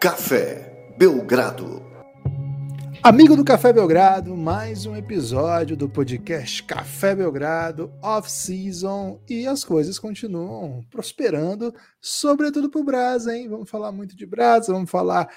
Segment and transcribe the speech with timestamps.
[0.00, 1.82] Café Belgrado.
[3.02, 9.98] Amigo do Café Belgrado, mais um episódio do podcast Café Belgrado Off-Season e as coisas
[9.98, 13.46] continuam prosperando, sobretudo pro Brasa, hein?
[13.46, 15.28] Vamos falar muito de Brasa, vamos falar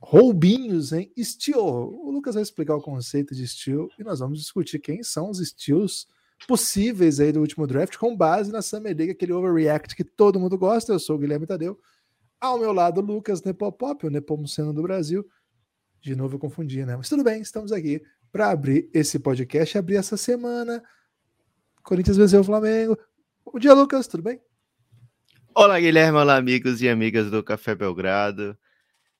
[0.00, 1.10] roubinhos, hein?
[1.18, 1.58] Steel.
[1.58, 5.38] O Lucas vai explicar o conceito de Steel e nós vamos discutir quem são os
[5.38, 6.06] Steals
[6.46, 10.56] possíveis aí do último draft com base na Summer League, aquele overreact que todo mundo
[10.56, 10.92] gosta.
[10.92, 11.76] Eu sou o Guilherme Tadeu.
[12.42, 15.24] Ao meu lado, Lucas Nepopop, o Nepomuceno do Brasil.
[16.00, 16.96] De novo eu confundi, né?
[16.96, 20.82] Mas tudo bem, estamos aqui para abrir esse podcast, abrir essa semana.
[21.84, 22.98] Corinthians venceu o Flamengo.
[23.44, 24.40] Bom dia, Lucas, tudo bem?
[25.54, 28.58] Olá, Guilherme, olá, amigos e amigas do Café Belgrado.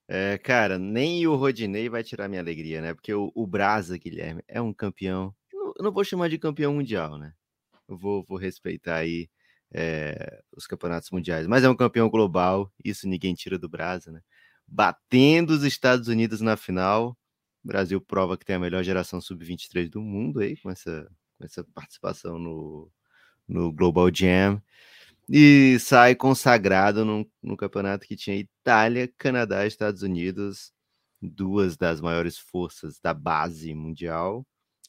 [0.09, 2.93] É, cara, nem o Rodinei vai tirar minha alegria, né?
[2.93, 5.33] Porque o, o Brasa, Guilherme, é um campeão.
[5.53, 7.33] Eu não vou chamar de campeão mundial, né?
[7.89, 9.29] Eu vou, vou respeitar aí
[9.75, 14.20] é, os campeonatos mundiais, mas é um campeão global, isso ninguém tira do Brasil, né?
[14.67, 17.17] Batendo os Estados Unidos na final,
[17.64, 21.45] o Brasil prova que tem a melhor geração sub-23 do mundo aí, com essa, com
[21.45, 22.91] essa participação no,
[23.48, 24.62] no Global Jam,
[25.29, 30.73] e sai consagrado num, campeonato que tinha Itália, Canadá Estados Unidos,
[31.20, 34.47] duas das maiores forças da base mundial,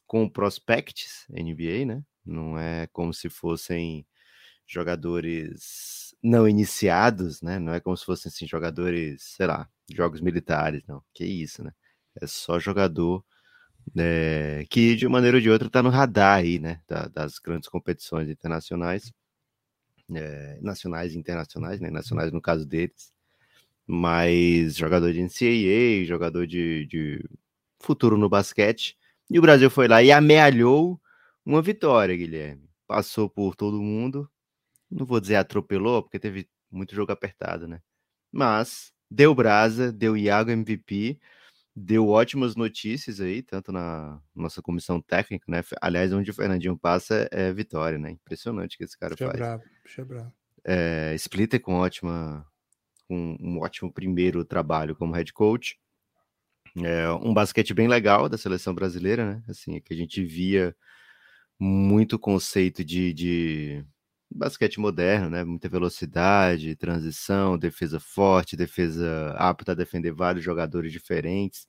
[0.07, 2.03] com prospects NBA, né?
[2.25, 4.05] Não é como se fossem
[4.67, 7.59] jogadores não iniciados, né?
[7.59, 11.03] Não é como se fossem assim, jogadores, sei lá, jogos militares, não.
[11.13, 11.71] Que isso, né?
[12.21, 13.23] É só jogador
[13.97, 16.81] é, que de uma maneira ou de outra está no radar aí, né?
[16.87, 19.11] Da, das grandes competições internacionais,
[20.15, 21.89] é, nacionais e internacionais, né?
[21.89, 23.11] Nacionais no caso deles,
[23.87, 27.29] mas jogador de NCAA, jogador de, de
[27.79, 28.97] futuro no basquete.
[29.29, 30.99] E o Brasil foi lá e amealhou
[31.45, 32.69] uma vitória, Guilherme.
[32.87, 34.29] Passou por todo mundo,
[34.93, 37.81] não vou dizer atropelou, porque teve muito jogo apertado, né?
[38.31, 41.19] Mas deu brasa, deu Iago MVP,
[41.75, 45.63] deu ótimas notícias aí, tanto na nossa comissão técnica, né?
[45.81, 48.11] Aliás, onde o Fernandinho passa é vitória, né?
[48.11, 49.37] Impressionante que esse cara Puxa faz.
[49.37, 50.33] Bravo, puxa bravo.
[50.63, 52.45] É, Splitter com ótima,
[53.07, 55.77] com um ótimo primeiro trabalho como head coach.
[56.77, 59.43] É, um basquete bem legal da seleção brasileira, né?
[59.47, 60.75] Assim, que a gente via
[61.59, 63.85] muito conceito de, de
[64.33, 65.43] basquete moderno, né?
[65.43, 71.67] Muita velocidade, transição, defesa forte, defesa apta a defender vários jogadores diferentes,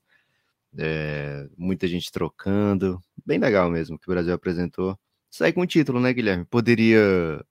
[0.77, 4.99] é, muita gente trocando, bem legal mesmo que o Brasil apresentou.
[5.29, 6.45] Sai com o título, né, Guilherme?
[6.45, 7.45] Poderia,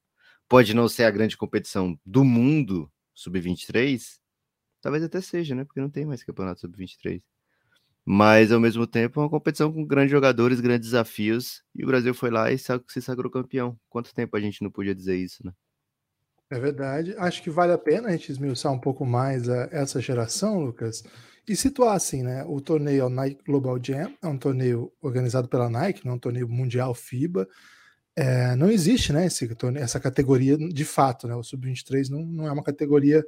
[0.48, 4.18] pode não ser a grande competição do mundo sub-23,
[4.80, 5.64] talvez até seja, né?
[5.64, 7.22] Porque não tem mais campeonato sub-23
[8.04, 12.12] mas ao mesmo tempo é uma competição com grandes jogadores, grandes desafios, e o Brasil
[12.12, 13.78] foi lá e se sagrou campeão.
[13.88, 15.52] Quanto tempo a gente não podia dizer isso, né?
[16.50, 17.14] É verdade.
[17.16, 21.02] Acho que vale a pena a gente esmiuçar um pouco mais a, essa geração, Lucas,
[21.48, 22.44] e situar assim, né?
[22.44, 26.48] O torneio Nike Global Jam é um torneio organizado pela Nike, não é um torneio
[26.48, 27.48] mundial FIBA.
[28.16, 31.34] É, não existe, né, esse torneio, essa categoria de fato, né?
[31.34, 33.24] O Sub-23 não, não é uma categoria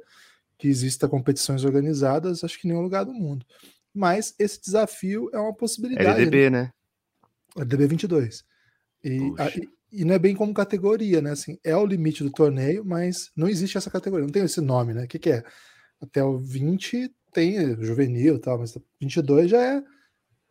[0.57, 3.45] que exista competições organizadas, acho que em nenhum lugar do mundo
[3.97, 6.21] mas esse desafio é uma possibilidade.
[6.21, 6.71] LDB, né?
[7.55, 8.45] LDB 22.
[9.03, 9.49] E, a,
[9.91, 11.31] e, não é bem como categoria, né?
[11.31, 14.93] Assim, é o limite do torneio, mas não existe essa categoria, não tem esse nome,
[14.93, 15.05] né?
[15.05, 15.43] O que, que é?
[15.99, 19.83] Até o 20 tem juvenil e tal, mas 22 já é,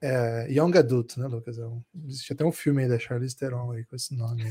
[0.02, 1.58] é Young Adult, né, Lucas?
[1.58, 4.44] É um, existe até um filme aí da Charlize Theron aí com esse nome.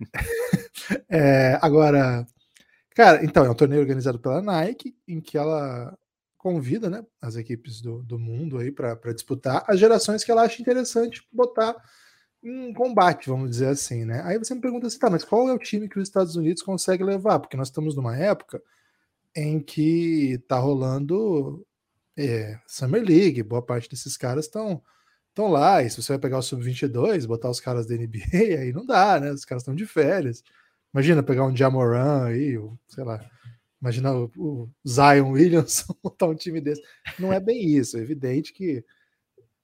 [1.10, 2.24] é, agora,
[2.94, 5.96] cara, então, é um torneio organizado pela Nike, em que ela
[6.38, 10.62] convida né, as equipes do, do mundo aí para disputar as gerações que ela acha
[10.62, 11.76] interessante botar
[12.42, 14.22] em combate, vamos dizer assim, né?
[14.24, 16.62] Aí você me pergunta assim, tá, mas qual é o time que os Estados Unidos
[16.62, 17.40] consegue levar?
[17.40, 18.62] Porque nós estamos numa época
[19.34, 21.66] em que tá rolando
[22.16, 24.82] é, Summer League, boa parte desses caras estão
[25.38, 28.18] estão lá, e se você vai pegar o Sub-22, botar os caras da NBA,
[28.60, 29.30] aí não dá, né?
[29.30, 30.42] Os caras estão de férias.
[30.92, 33.20] Imagina pegar um Jamoran aí, ou, sei lá,
[33.80, 36.82] Imagina o, o Zion Williamson montar um time desse.
[37.18, 37.96] Não é bem isso.
[37.96, 38.84] É evidente que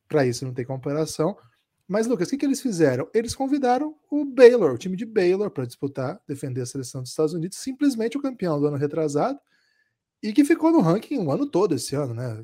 [0.09, 1.37] para isso não tem comparação.
[1.87, 3.09] Mas, Lucas, o que, que eles fizeram?
[3.13, 7.35] Eles convidaram o Baylor, o time de Baylor, para disputar, defender a seleção dos Estados
[7.35, 9.39] Unidos, simplesmente o campeão do ano retrasado,
[10.23, 12.43] e que ficou no ranking o ano todo esse ano, né?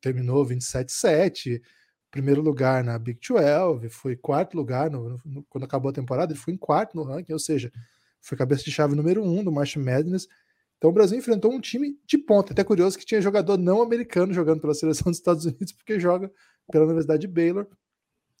[0.00, 1.62] Terminou 27-7,
[2.10, 6.38] primeiro lugar na Big 12, foi quarto lugar no, no, quando acabou a temporada, ele
[6.38, 7.72] foi em quarto no ranking, ou seja,
[8.20, 10.28] foi cabeça de chave número um do March Madness
[10.78, 12.52] então o Brasil enfrentou um time de ponta.
[12.52, 16.30] Até curioso que tinha jogador não americano jogando pela seleção dos Estados Unidos, porque joga
[16.70, 17.66] pela Universidade de Baylor.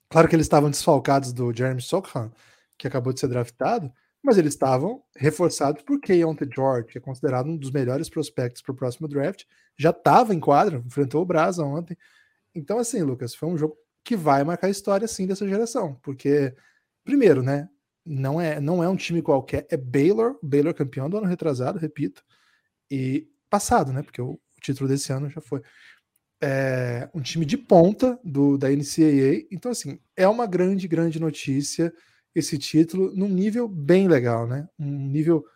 [0.08, 2.30] Claro que eles estavam desfalcados do Jeremy Sochan,
[2.78, 3.90] que acabou de ser draftado,
[4.22, 8.72] mas eles estavam reforçados por Keontae George, que é considerado um dos melhores prospectos para
[8.72, 9.44] o próximo draft,
[9.76, 11.96] já estava em quadra, enfrentou o Brasa ontem.
[12.54, 16.54] Então, assim, Lucas, foi um jogo que vai marcar a história, sim, dessa geração, porque,
[17.04, 17.68] primeiro, né,
[18.06, 22.24] não é, não é um time qualquer, é Baylor, Baylor campeão do ano retrasado, repito,
[22.90, 25.60] e passado, né, porque o, o título desse ano já foi.
[26.40, 31.92] É um time de ponta do, da NCAA, então, assim, é uma grande, grande notícia
[32.34, 34.68] esse título num nível bem legal, né?
[34.78, 35.46] Um nível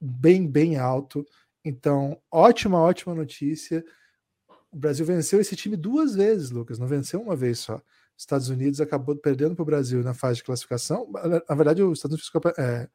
[0.00, 1.26] bem, bem alto.
[1.62, 3.84] Então, ótima, ótima notícia.
[4.72, 7.82] O Brasil venceu esse time duas vezes, Lucas, não venceu uma vez só.
[8.20, 11.10] Estados Unidos acabou perdendo para o Brasil na fase de classificação.
[11.48, 12.88] Na verdade, o Estados Unidos, é,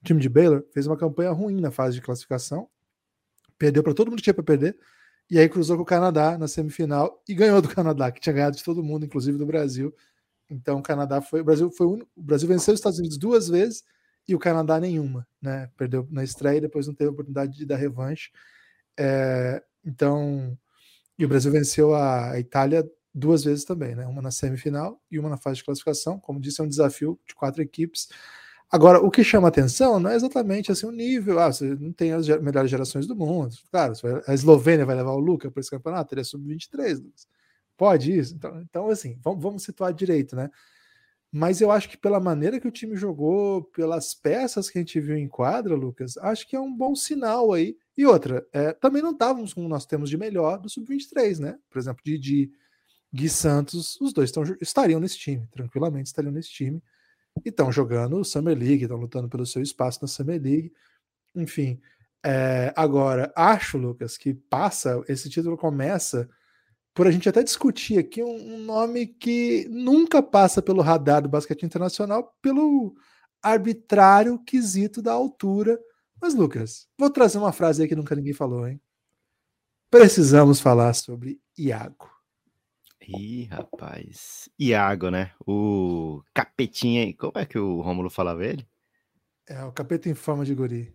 [0.00, 2.68] o time de Baylor fez uma campanha ruim na fase de classificação,
[3.58, 4.78] perdeu para todo mundo que tinha para perder,
[5.28, 8.56] e aí cruzou com o Canadá na semifinal e ganhou do Canadá, que tinha ganhado
[8.56, 9.92] de todo mundo, inclusive do Brasil.
[10.48, 13.82] Então o Canadá foi, o Brasil foi o, Brasil venceu os Estados Unidos duas vezes
[14.28, 15.68] e o Canadá nenhuma, né?
[15.76, 18.30] Perdeu na estreia e depois não teve oportunidade de dar revanche.
[18.96, 20.56] É, então,
[21.18, 24.06] e o Brasil venceu a Itália duas vezes também, né?
[24.06, 26.18] Uma na semifinal e uma na fase de classificação.
[26.18, 28.08] Como disse, é um desafio de quatro equipes.
[28.70, 31.38] Agora, o que chama atenção não é exatamente assim o nível.
[31.38, 33.56] Ah, você não tem as melhores gerações do mundo.
[33.70, 33.94] Claro,
[34.26, 37.02] a Eslovênia vai levar o Luca para esse campeonato, ele é sub-23,
[37.78, 38.34] Pode isso?
[38.34, 40.50] Então, então assim, vamos, vamos situar direito, né?
[41.30, 44.98] Mas eu acho que pela maneira que o time jogou, pelas peças que a gente
[44.98, 47.76] viu em quadra, Lucas, acho que é um bom sinal aí.
[47.96, 51.58] E outra, é, também não estávamos como nós temos de melhor do Sub-23, né?
[51.68, 52.50] Por exemplo, Didi,
[53.12, 56.82] Gui Santos, os dois tão, estariam nesse time, tranquilamente estariam nesse time.
[57.44, 60.72] E estão jogando Summer League, estão lutando pelo seu espaço na Summer League.
[61.34, 61.80] Enfim,
[62.24, 66.28] é, agora, acho, Lucas, que passa, esse título começa
[66.92, 71.28] por a gente até discutir aqui um, um nome que nunca passa pelo radar do
[71.28, 72.94] basquete internacional pelo
[73.40, 75.78] arbitrário quesito da altura.
[76.20, 78.80] Mas, Lucas, vou trazer uma frase aí que nunca ninguém falou, hein?
[79.90, 82.17] Precisamos falar sobre Iago.
[83.08, 84.50] Ih, rapaz.
[84.58, 85.32] Iago, né?
[85.46, 87.10] O capetinha.
[87.14, 88.66] Como é que o Rômulo falava ele?
[89.48, 90.94] É, o capeta em forma de guri.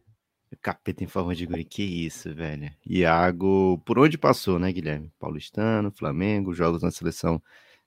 [0.62, 2.72] Capeta em forma de guri, que isso, velho.
[2.86, 5.12] Iago, por onde passou, né, Guilherme?
[5.18, 7.42] Paulistano, Flamengo, jogos na seleção,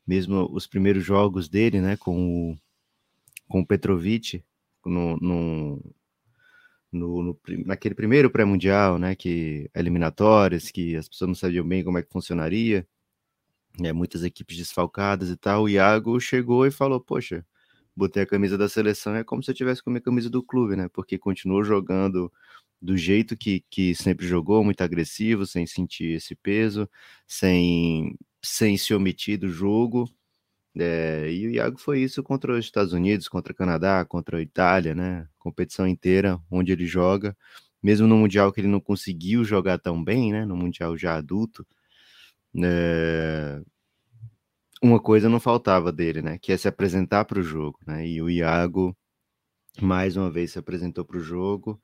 [0.04, 2.56] mesmo os primeiros jogos dele, né, com o,
[3.46, 4.42] com o Petrovic,
[4.84, 5.94] no, no,
[6.90, 11.98] no, no naquele primeiro pré-mundial, né, que eliminatórias, que as pessoas não sabiam bem como
[11.98, 12.84] é que funcionaria,
[13.82, 17.44] é, muitas equipes desfalcadas e tal, o Iago chegou e falou, poxa,
[17.96, 20.42] botei a camisa da seleção, é como se eu tivesse com a minha camisa do
[20.42, 20.88] clube, né?
[20.92, 22.32] Porque continuou jogando
[22.80, 26.88] do jeito que, que sempre jogou, muito agressivo, sem sentir esse peso,
[27.26, 30.08] sem, sem se omitir do jogo.
[30.78, 34.42] É, e o Iago foi isso contra os Estados Unidos, contra o Canadá, contra a
[34.42, 35.28] Itália, né?
[35.38, 37.36] Competição inteira onde ele joga,
[37.82, 40.44] mesmo no Mundial que ele não conseguiu jogar tão bem, né?
[40.44, 41.66] No Mundial já adulto.
[42.62, 43.60] É,
[44.82, 46.38] uma coisa não faltava dele, né?
[46.38, 48.06] Que é se apresentar para o jogo, né?
[48.06, 48.96] E o Iago
[49.80, 51.80] mais uma vez se apresentou para o jogo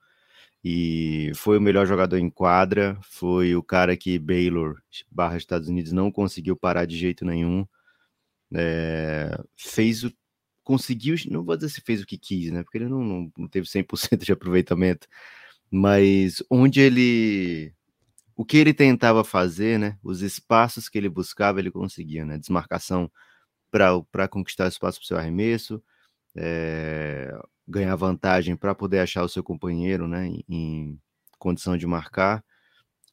[0.64, 4.80] e foi o melhor jogador em quadra, foi o cara que Baylor
[5.10, 7.66] barra Estados Unidos não conseguiu parar de jeito nenhum.
[8.54, 10.12] É, fez o.
[10.64, 12.62] Conseguiu, não vou dizer se fez o que quis, né?
[12.62, 15.08] Porque ele não, não, não teve 100% de aproveitamento,
[15.70, 17.74] mas onde ele
[18.42, 19.96] o que ele tentava fazer, né?
[20.02, 22.36] Os espaços que ele buscava, ele conseguia, né?
[22.36, 23.08] Desmarcação
[23.70, 25.80] para conquistar espaço para o seu arremesso,
[26.36, 27.32] é,
[27.68, 30.26] ganhar vantagem para poder achar o seu companheiro, né?
[30.26, 31.00] Em, em,
[31.38, 32.44] condição de marcar.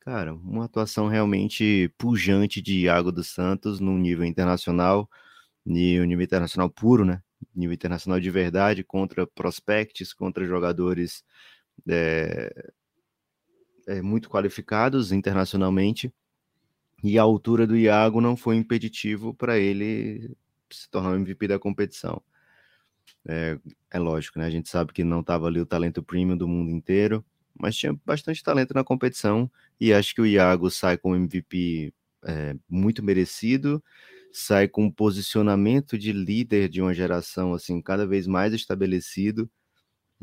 [0.02, 5.08] Cara, uma atuação realmente pujante de Iago dos Santos no nível internacional,
[5.66, 7.22] no nível internacional puro, né?
[7.56, 11.24] Nível internacional de verdade, contra prospects, contra jogadores
[11.88, 12.72] é,
[13.90, 16.14] é, muito qualificados internacionalmente,
[17.04, 20.36] e a altura do Iago não foi impeditivo para ele
[20.70, 22.22] se tornar o MVP da competição.
[23.28, 23.58] É,
[23.90, 24.46] é, lógico, né?
[24.46, 27.26] A gente sabe que não estava ali o talento premium do mundo inteiro,
[27.58, 31.94] mas tinha bastante talento na competição e acho que o Iago sai com MVP
[32.24, 33.84] é, muito merecido,
[34.32, 39.50] sai com um posicionamento de líder de uma geração assim cada vez mais estabelecido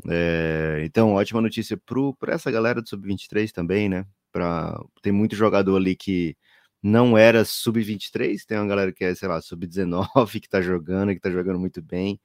[0.05, 1.79] é, então, ótima notícia
[2.19, 4.05] para essa galera do Sub-23 também, né?
[4.31, 6.35] Pra, tem muito jogador ali que
[6.83, 10.05] não era Sub-23, tem uma galera que é, sei lá, Sub-19
[10.39, 12.19] que tá jogando, que tá jogando muito bem.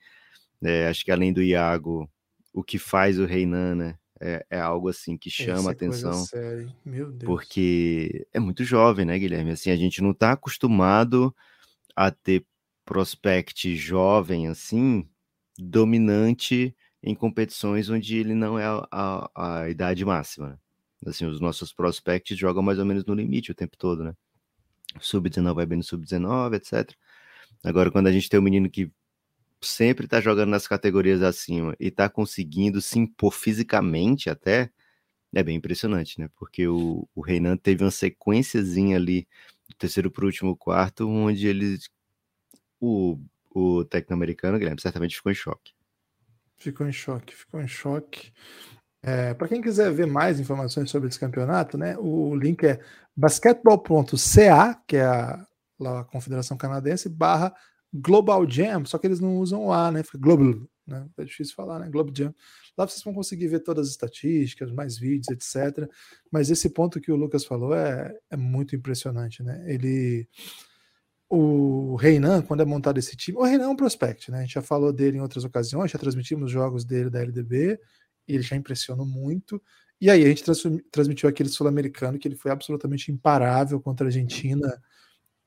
[0.63, 2.09] É, acho que além do Iago,
[2.53, 3.99] o que faz o Reinan, né?
[4.21, 6.25] É, é, algo assim que chama a atenção.
[7.27, 9.51] Porque é muito jovem, né, Guilherme?
[9.51, 11.35] Assim, a gente não tá acostumado
[11.97, 12.45] a ter
[12.85, 15.09] prospect jovem assim,
[15.59, 16.73] dominante
[17.03, 20.51] em competições onde ele não é a, a, a idade máxima.
[20.51, 20.59] Né?
[21.07, 24.15] Assim, os nossos prospects jogam mais ou menos no limite o tempo todo, né?
[25.01, 26.95] Sub-19 vai bem no sub-19, etc.
[27.65, 28.91] Agora, quando a gente tem um menino que
[29.61, 34.71] sempre tá jogando nas categorias acima e tá conseguindo se impor fisicamente até,
[35.35, 36.29] é bem impressionante, né?
[36.37, 39.27] Porque o, o Reinan teve uma sequenciazinha ali
[39.69, 41.79] do terceiro para o último quarto, onde ele.
[42.81, 43.19] O,
[43.51, 45.73] o técnico americano, Guilherme, certamente ficou em choque.
[46.63, 48.33] Ficou em choque, ficou em choque.
[49.03, 52.79] É, para quem quiser ver mais informações sobre esse campeonato, né, o link é
[53.17, 55.45] basketball.ca, que é a,
[55.79, 57.53] lá, a Confederação Canadense, barra
[57.93, 60.03] Global Jam, só que eles não usam o A, né?
[60.03, 61.07] Fica Global, né?
[61.19, 61.91] É difícil falar, né?
[61.91, 62.35] Global Jam.
[62.79, 65.87] Lá vocês vão conseguir ver todas as estatísticas, mais vídeos, etc.
[66.31, 69.63] Mas esse ponto que o Lucas falou é, é muito impressionante, né?
[69.67, 70.27] Ele.
[71.35, 74.41] O Reinan, quando é montado esse time, o Reinan é um prospect, né?
[74.41, 77.81] A gente já falou dele em outras ocasiões, já transmitimos jogos dele da LDB,
[78.29, 79.59] ele já impressionou muito.
[79.99, 80.45] E aí a gente
[80.91, 84.79] transmitiu aquele sul-americano que ele foi absolutamente imparável contra a Argentina,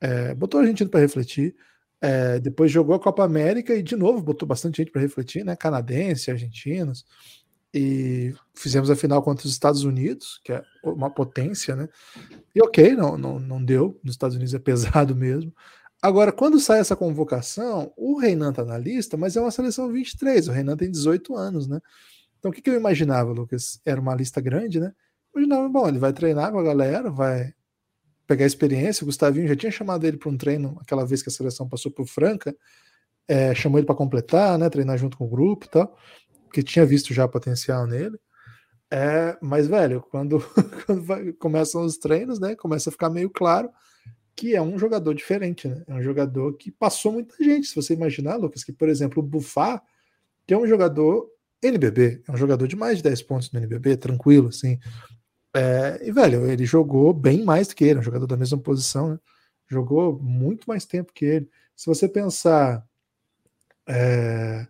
[0.00, 1.54] é, botou a Argentina para refletir.
[2.00, 5.54] É, depois jogou a Copa América e de novo botou bastante gente para refletir, né?
[5.54, 7.06] Canadense, argentinos.
[7.74, 11.88] E fizemos a final contra os Estados Unidos, que é uma potência, né?
[12.54, 14.00] E ok, não, não, não deu.
[14.02, 15.52] Nos Estados Unidos é pesado mesmo.
[16.00, 20.48] Agora, quando sai essa convocação, o Reinan tá na lista, mas é uma seleção 23.
[20.48, 21.80] O Reinan tem 18 anos, né?
[22.38, 23.80] Então, o que, que eu imaginava, Lucas?
[23.84, 24.92] Era uma lista grande, né?
[25.34, 27.52] Imaginava, bom, ele vai treinar com a galera, vai
[28.26, 29.04] pegar experiência.
[29.04, 31.90] O Gustavinho já tinha chamado ele para um treino aquela vez que a seleção passou
[31.90, 32.54] por Franca,
[33.28, 35.96] é, chamou ele para completar, né, treinar junto com o grupo e tal,
[36.46, 38.18] porque tinha visto já potencial nele.
[38.90, 40.38] É, mas, velho, quando,
[40.86, 43.70] quando vai, começam os treinos, né, começa a ficar meio claro
[44.36, 45.82] que é um jogador diferente, né?
[45.88, 47.68] É um jogador que passou muita gente.
[47.68, 49.82] Se você imaginar, Lucas, que, por exemplo, o Bufá,
[50.46, 51.26] que é um jogador
[51.62, 54.78] NBB, é um jogador de mais de 10 pontos no NBB, tranquilo, assim.
[55.54, 59.12] É, e, velho, ele jogou bem mais do que ele, um jogador da mesma posição,
[59.12, 59.18] né?
[59.68, 61.50] Jogou muito mais tempo que ele.
[61.74, 62.86] Se você pensar
[63.88, 64.66] é,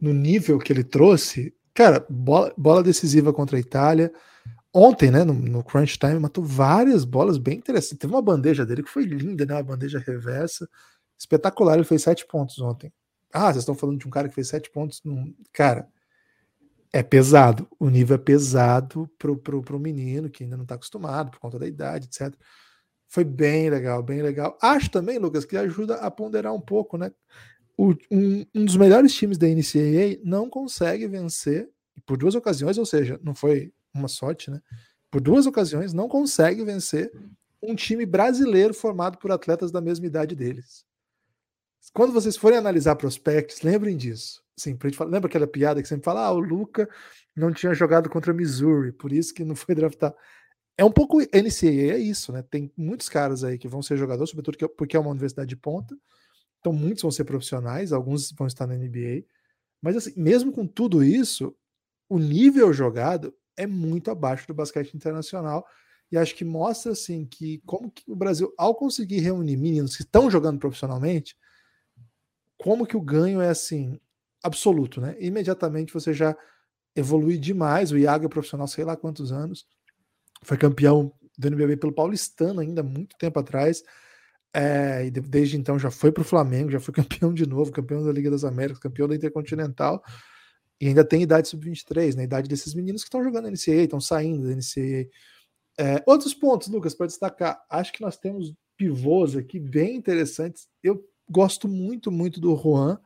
[0.00, 4.12] no nível que ele trouxe, cara, bola, bola, decisiva contra a Itália.
[4.72, 7.98] Ontem, né, no, no, crunch time, matou várias bolas bem interessantes.
[7.98, 9.54] Teve uma bandeja dele que foi linda, né?
[9.54, 10.68] Uma bandeja reversa.
[11.18, 12.92] Espetacular, ele fez sete pontos ontem.
[13.32, 15.02] Ah, vocês estão falando de um cara que fez sete pontos.
[15.04, 15.34] Num...
[15.52, 15.88] Cara,
[16.92, 17.68] é pesado.
[17.78, 21.58] O nível é pesado pro, pro, pro menino que ainda não está acostumado por conta
[21.58, 22.34] da idade, etc.
[23.08, 24.56] Foi bem legal, bem legal.
[24.60, 27.10] Acho também, Lucas, que ajuda a ponderar um pouco, né?
[27.78, 31.70] O, um, um dos melhores times da NCAA não consegue vencer
[32.04, 34.60] por duas ocasiões, ou seja, não foi uma sorte, né?
[35.10, 37.10] Por duas ocasiões não consegue vencer
[37.62, 40.84] um time brasileiro formado por atletas da mesma idade deles.
[41.92, 44.42] Quando vocês forem analisar prospectos, lembrem disso.
[44.56, 46.88] Sim, lembra aquela piada que sempre fala: ah, o Luca
[47.34, 50.16] não tinha jogado contra Missouri, por isso que não foi draftado.
[50.76, 52.42] É um pouco NCAA, é isso, né?
[52.42, 55.96] Tem muitos caras aí que vão ser jogadores, sobretudo porque é uma universidade de ponta.
[56.60, 59.24] Então, muitos vão ser profissionais, alguns vão estar na NBA.
[59.80, 61.54] Mas, assim, mesmo com tudo isso,
[62.08, 65.66] o nível jogado é muito abaixo do basquete internacional.
[66.10, 70.02] E acho que mostra, assim, que como que o Brasil, ao conseguir reunir meninos que
[70.02, 71.36] estão jogando profissionalmente,
[72.56, 74.00] como que o ganho é, assim,
[74.42, 75.16] absoluto, né?
[75.20, 76.36] Imediatamente você já
[76.94, 77.92] evolui demais.
[77.92, 79.66] O Iago é profissional, sei lá quantos anos,
[80.42, 83.82] foi campeão do NBB pelo Paulistano ainda muito tempo atrás.
[84.54, 88.04] É, e desde então já foi para o Flamengo, já foi campeão de novo, campeão
[88.04, 90.02] da Liga das Américas, campeão da Intercontinental,
[90.80, 92.24] e ainda tem idade sub-23, na né?
[92.24, 95.08] idade desses meninos que estão jogando NCAA, estão saindo da NCAA.
[95.80, 100.68] É, outros pontos, Lucas, para destacar, acho que nós temos pivôs aqui bem interessantes.
[100.82, 102.98] Eu gosto muito, muito do Juan,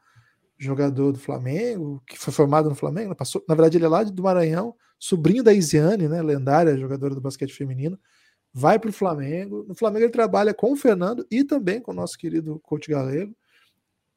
[0.58, 4.04] jogador do Flamengo, que foi formado no Flamengo, né, passou, na verdade ele é lá
[4.04, 7.98] do Maranhão, sobrinho da Isiane, né, lendária jogadora do basquete feminino,
[8.52, 9.64] vai para o Flamengo.
[9.66, 13.34] No Flamengo ele trabalha com o Fernando e também com o nosso querido coach galego.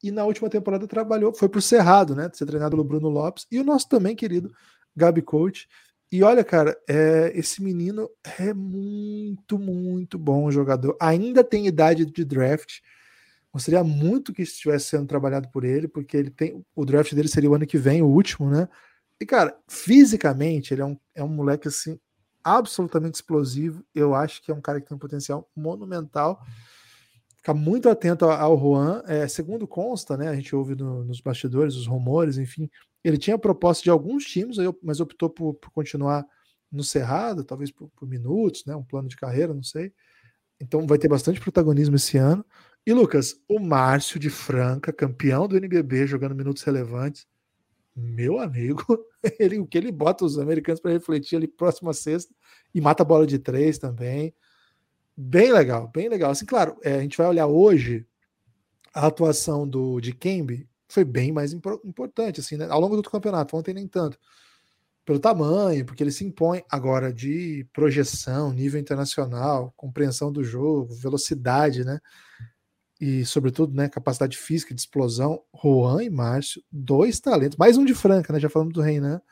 [0.02, 3.46] E na última temporada trabalhou, foi para o Cerrado, né, ser treinado pelo Bruno Lopes
[3.50, 4.52] e o nosso também querido
[4.94, 5.68] Gabi Coach.
[6.12, 10.96] E olha, cara, é, esse menino é muito, muito bom jogador.
[11.00, 12.80] Ainda tem idade de draft
[13.56, 16.62] Gostaria muito que estivesse sendo trabalhado por ele, porque ele tem.
[16.74, 18.68] O draft dele seria o ano que vem, o último, né?
[19.18, 21.98] E, cara, fisicamente, ele é um, é um moleque assim,
[22.46, 23.84] absolutamente explosivo.
[23.92, 26.40] Eu acho que é um cara que tem um potencial monumental.
[27.36, 29.02] Ficar muito atento ao Juan.
[29.06, 30.28] É, segundo consta, né?
[30.28, 32.70] A gente ouve no, nos bastidores, os rumores, enfim.
[33.02, 36.24] Ele tinha proposta de alguns times, mas optou por, por continuar
[36.70, 38.76] no Cerrado, talvez por, por, minutos, né?
[38.76, 39.92] Um plano de carreira, não sei.
[40.60, 42.44] Então vai ter bastante protagonismo esse ano.
[42.86, 47.26] E Lucas, o Márcio de Franca, campeão do NBB, jogando minutos relevantes,
[47.96, 48.84] meu amigo,
[49.40, 52.32] ele, o que ele bota os americanos para refletir ali próxima sexta
[52.76, 54.34] e mata a bola de três também.
[55.16, 56.30] Bem legal, bem legal.
[56.30, 58.06] Assim, claro, é, a gente vai olhar hoje
[58.92, 62.66] a atuação do de Kembe foi bem mais importante, assim, né?
[62.68, 64.18] Ao longo do campeonato, ontem nem tanto.
[65.06, 71.82] Pelo tamanho, porque ele se impõe agora de projeção, nível internacional, compreensão do jogo, velocidade,
[71.82, 71.98] né?
[73.00, 75.42] E, sobretudo, né, capacidade física de explosão.
[75.62, 77.56] Juan e Márcio, dois talentos.
[77.56, 78.38] Mais um de Franca, né?
[78.38, 79.22] Já falamos do Reinan,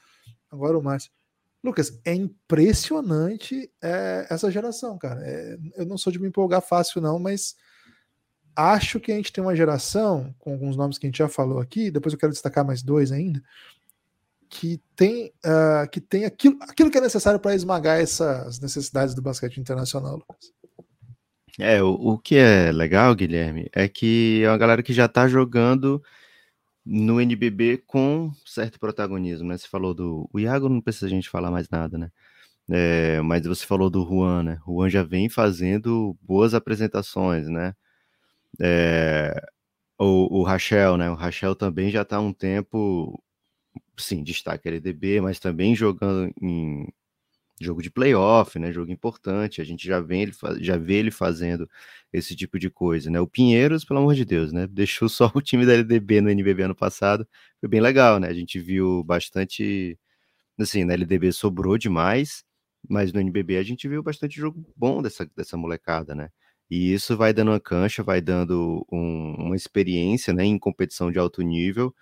[0.51, 1.13] agora o Márcio.
[1.65, 5.19] Lucas, é impressionante é, essa geração, cara.
[5.25, 7.57] É, eu não sou de me empolgar fácil, não, mas
[8.55, 11.59] acho que a gente tem uma geração, com alguns nomes que a gente já falou
[11.59, 13.43] aqui, depois eu quero destacar mais dois ainda,
[14.51, 19.23] que tem, uh, que tem aquilo, aquilo que é necessário para esmagar essas necessidades do
[19.23, 20.53] basquete internacional, Lucas.
[21.59, 25.27] É, o, o que é legal, Guilherme, é que é uma galera que já está
[25.27, 26.03] jogando
[26.85, 29.57] no NBB com certo protagonismo, né?
[29.57, 30.29] Você falou do.
[30.33, 32.11] O Iago não precisa a gente falar mais nada, né?
[32.71, 34.61] É, mas você falou do Juan, né?
[34.67, 37.75] O Juan já vem fazendo boas apresentações, né?
[38.61, 39.35] É,
[39.99, 41.11] o, o Rachel, né?
[41.11, 43.23] O Rachel também já está um tempo,
[43.97, 46.89] sim, destaque LDB, mas também jogando em
[47.61, 48.73] jogo de playoff, né?
[48.73, 49.61] Jogo importante.
[49.61, 51.69] A gente já vê ele, já vê ele fazendo
[52.13, 53.21] esse tipo de coisa, né?
[53.21, 54.67] O Pinheiros, pelo amor de Deus, né?
[54.71, 57.27] Deixou só o time da LDB no NBB ano passado.
[57.61, 58.29] Foi bem legal, né?
[58.29, 59.99] A gente viu bastante,
[60.59, 62.45] assim, na LDB sobrou demais,
[62.89, 66.31] mas no NBB a gente viu bastante jogo bom dessa, dessa molecada, né?
[66.71, 71.19] E isso vai dando uma cancha, vai dando um, uma experiência né, em competição de
[71.19, 71.95] alto nível,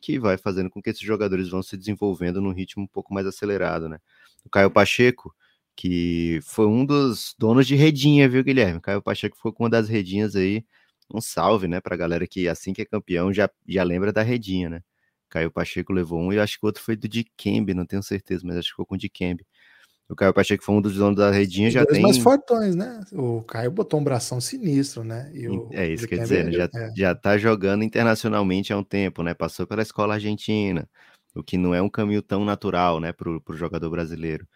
[0.00, 3.26] que vai fazendo com que esses jogadores vão se desenvolvendo num ritmo um pouco mais
[3.26, 3.88] acelerado.
[3.88, 3.98] Né?
[4.46, 5.34] O Caio Pacheco,
[5.74, 8.78] que foi um dos donos de redinha, viu, Guilherme?
[8.78, 10.64] O Caio Pacheco foi com uma das redinhas aí.
[11.12, 14.68] Um salve, né, pra galera que assim que é campeão já, já lembra da redinha,
[14.70, 14.80] né?
[15.28, 18.42] Caio Pacheco levou um e acho que o outro foi do Dikembe, não tenho certeza,
[18.44, 19.44] mas acho que ficou com o Dikembe.
[20.08, 22.00] O Caio Pacheco foi um dos donos da redinha, Os já tem.
[22.00, 23.00] mais fortões, né?
[23.12, 25.32] O Caio botou um bração sinistro, né?
[25.48, 26.52] O, é isso que eu dizer, né?
[26.52, 26.92] já, é.
[26.96, 29.34] já tá jogando internacionalmente há um tempo, né?
[29.34, 30.88] Passou pela escola argentina,
[31.36, 34.46] o que não é um caminho tão natural, né, pro, pro jogador brasileiro.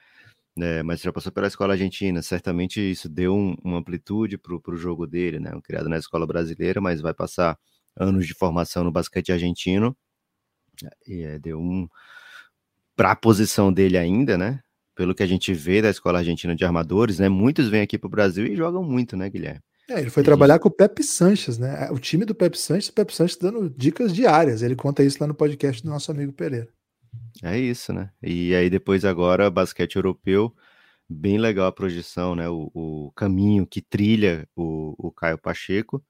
[0.59, 4.77] É, mas já passou pela escola argentina, certamente isso deu um, uma amplitude pro, pro
[4.77, 5.53] jogo dele, né?
[5.65, 7.59] Criado na escola brasileira, mas vai passar
[7.97, 9.97] anos de formação no basquete argentino.
[11.07, 11.89] E é, deu um.
[12.97, 14.61] Para a posição dele ainda, né?
[15.01, 17.27] pelo que a gente vê da Escola Argentina de Armadores, né?
[17.27, 19.63] Muitos vêm aqui para o Brasil e jogam muito, né, Guilherme?
[19.91, 21.91] É, ele foi trabalhar com o Pepe Sanches, né?
[21.91, 24.63] O time do Pepe Sanches, o Pepe Sanches dando dicas diárias.
[24.63, 26.69] Ele conta isso lá no podcast do nosso amigo Pereira.
[27.43, 28.09] É isso, né?
[28.23, 30.55] E aí depois agora basquete europeu,
[31.09, 32.49] bem legal a projeção, né?
[32.49, 36.01] O, o caminho que trilha o, o Caio Pacheco.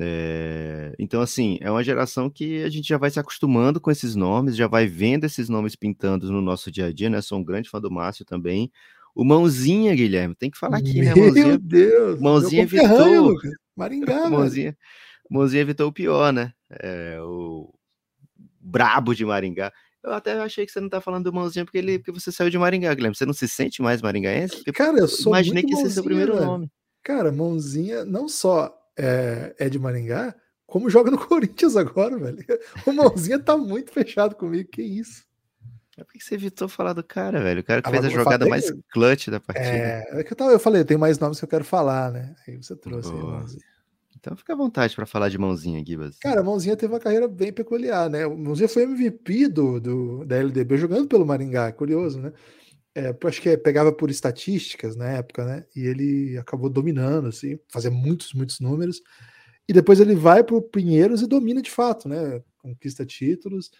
[0.00, 4.16] É, então, assim, é uma geração que a gente já vai se acostumando com esses
[4.16, 7.20] nomes, já vai vendo esses nomes pintando no nosso dia a dia, né?
[7.22, 8.72] Sou um grande fã do Márcio também.
[9.14, 11.14] O Mãozinha, Guilherme, tem que falar aqui, né?
[11.14, 12.20] Mãozinha, Meu Deus!
[12.20, 13.34] Mãozinha evitou.
[13.76, 14.76] Maringá, Mãozinha,
[15.30, 16.52] Mãozinha evitou o pior, né?
[16.70, 17.72] É, o
[18.60, 19.72] brabo de Maringá.
[20.02, 22.50] Eu até achei que você não tá falando do Mãozinha porque, ele, porque você saiu
[22.50, 23.16] de Maringá, Guilherme.
[23.16, 24.56] Você não se sente mais maringaense?
[24.56, 26.46] Porque cara, eu sou Imaginei que esse fosse seu primeiro velho.
[26.46, 26.70] nome.
[27.02, 30.34] Cara, Mãozinha, não só é, é de Maringá,
[30.66, 32.44] como joga no Corinthians agora, velho.
[32.86, 35.24] O Mãozinha tá muito fechado comigo, que isso.
[35.98, 37.60] É porque você evitou falar do cara, velho.
[37.60, 39.66] O cara que ah, fez a jogada falei, mais clutch da partida.
[39.66, 42.36] É, é que eu, tava, eu falei, tem mais nomes que eu quero falar, né?
[42.46, 43.62] Aí você trouxe aí, Mãozinha.
[44.16, 46.18] Então fica à vontade para falar de Mãozinha, Gibas.
[46.18, 48.26] Cara, Mãozinha teve uma carreira bem peculiar, né?
[48.26, 52.32] O Mãozinha foi MVP do, do, da LDB jogando pelo Maringá, curioso, né?
[52.94, 55.64] É, acho que é, pegava por estatísticas na época, né?
[55.74, 59.00] E ele acabou dominando, assim, fazia muitos, muitos números.
[59.68, 62.42] E depois ele vai para o Pinheiros e domina de fato, né?
[62.58, 63.70] Conquista títulos.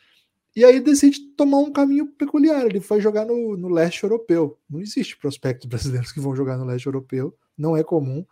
[0.56, 2.64] E aí decide tomar um caminho peculiar.
[2.64, 4.58] Ele foi jogar no, no leste europeu.
[4.68, 7.34] Não existe prospectos brasileiros que vão jogar no leste europeu.
[7.56, 8.24] Não é comum.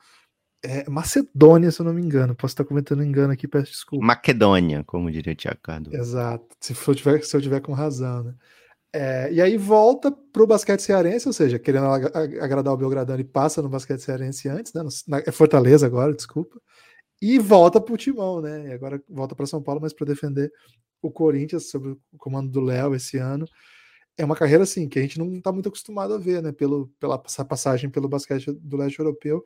[0.63, 2.35] É Macedônia, se eu não me engano.
[2.35, 4.05] Posso estar comentando engano aqui, peço desculpa.
[4.05, 5.95] Macedônia, como diria o Tiago Cardo.
[5.95, 6.47] Exato.
[6.61, 8.35] Se, for, tiver, se eu tiver com razão, né?
[8.93, 13.25] É, e aí volta para o basquete cearense, ou seja, querendo agradar o Belgradão, ele
[13.25, 14.83] passa no basquete cearense antes, né?
[15.07, 16.59] Na, é Fortaleza agora, desculpa.
[17.21, 18.69] E volta para o Timão, né?
[18.69, 20.51] E agora volta para São Paulo, mas para defender
[21.03, 23.47] o Corinthians sob o comando do Léo esse ano.
[24.17, 26.53] É uma carreira assim que a gente não está muito acostumado a ver, né?
[26.53, 29.45] Pelo, pela passagem pelo basquete do leste europeu.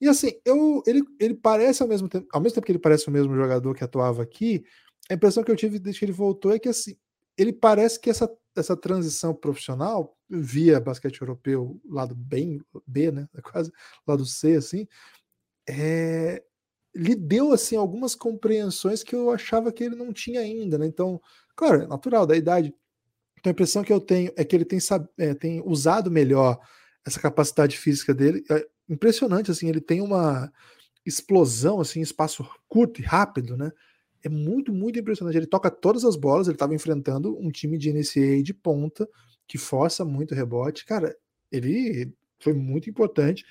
[0.00, 3.06] E assim, eu, ele, ele parece ao mesmo tempo, ao mesmo tempo que ele parece
[3.08, 4.64] o mesmo jogador que atuava aqui,
[5.10, 6.96] a impressão que eu tive desde que ele voltou é que assim,
[7.36, 13.28] ele parece que essa essa transição profissional via basquete europeu, lado bem B, né?
[13.42, 13.72] Quase
[14.06, 14.86] lado C, assim,
[15.68, 16.42] é,
[16.94, 20.86] lhe deu assim algumas compreensões que eu achava que ele não tinha ainda, né?
[20.86, 21.20] Então,
[21.56, 22.74] claro, é natural da idade.
[23.38, 24.78] Então, a impressão que eu tenho é que ele tem,
[25.18, 26.60] é, tem usado melhor
[27.06, 28.44] essa capacidade física dele.
[28.50, 30.52] É impressionante, assim, ele tem uma
[31.06, 33.70] explosão, assim, espaço curto e rápido, né?
[34.22, 35.36] É muito, muito impressionante.
[35.36, 39.08] Ele toca todas as bolas, ele estava enfrentando um time de NCAA de ponta,
[39.48, 40.84] que força muito rebote.
[40.84, 41.16] Cara,
[41.50, 43.44] ele foi muito importante.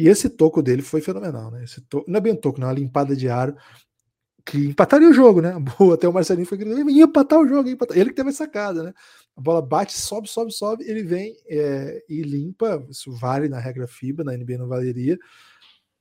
[0.00, 1.62] E esse toco dele foi fenomenal, né?
[1.62, 3.54] Esse não é bem um toco, não, é uma limpada de aro
[4.46, 5.54] que empataria o jogo, né?
[5.78, 7.98] Boa, até o Marcelinho foi gritando, ia empatar o jogo, empatar.
[7.98, 8.94] ele que teve a sacada, né?
[9.36, 12.82] A bola bate, sobe, sobe, sobe, ele vem é, e limpa.
[12.88, 15.18] Isso vale na regra FIBA, na NBA não valeria.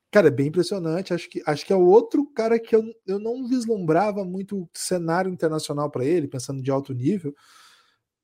[0.09, 1.13] Cara, é bem impressionante.
[1.13, 5.29] Acho que, acho que é o outro cara que eu, eu não vislumbrava muito cenário
[5.29, 7.35] internacional para ele, pensando de alto nível,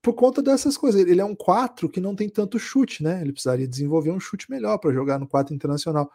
[0.05, 1.01] por conta dessas coisas.
[1.01, 3.21] Ele é um 4 que não tem tanto chute, né?
[3.21, 6.11] Ele precisaria desenvolver um chute melhor para jogar no 4 internacional.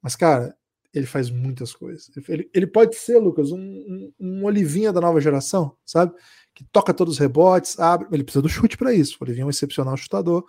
[0.00, 0.56] Mas, cara,
[0.92, 2.08] ele faz muitas coisas.
[2.28, 6.12] Ele, ele pode ser, Lucas, um, um, um, Olivinha da nova geração, sabe?
[6.54, 8.06] Que toca todos os rebotes, abre.
[8.12, 9.16] Ele precisa do chute para isso.
[9.20, 10.44] O Olivinha é um excepcional chutador.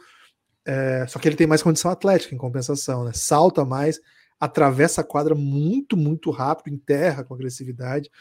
[0.63, 3.13] É, só que ele tem mais condição atlética em compensação, né?
[3.15, 3.99] Salta mais
[4.39, 8.11] atravessa a quadra muito, muito rápido, em terra, com agressividade.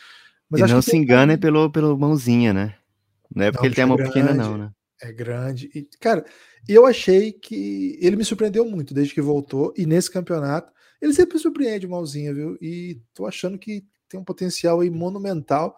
[0.48, 1.38] Mas e não se tem...
[1.38, 2.74] pelo, pelo mãozinha, né?
[3.35, 4.70] Não é porque não, ele tem uma é pequena, não, né?
[5.03, 5.70] É grande.
[5.75, 6.25] E, cara,
[6.68, 9.73] eu achei que ele me surpreendeu muito desde que voltou.
[9.77, 12.57] E nesse campeonato, ele sempre surpreende o mãozinha, viu?
[12.61, 15.77] E tô achando que tem um potencial aí monumental.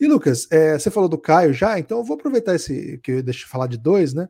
[0.00, 3.22] E Lucas, é, você falou do Caio já, então eu vou aproveitar esse que eu
[3.22, 4.26] deixei falar de dois, né?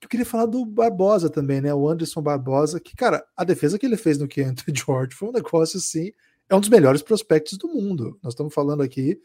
[0.00, 1.72] Eu queria falar do Barbosa também, né?
[1.74, 5.32] O Anderson Barbosa, que, cara, a defesa que ele fez no Kent George foi um
[5.32, 6.12] negócio assim.
[6.48, 8.18] É um dos melhores prospectos do mundo.
[8.22, 9.20] Nós estamos falando aqui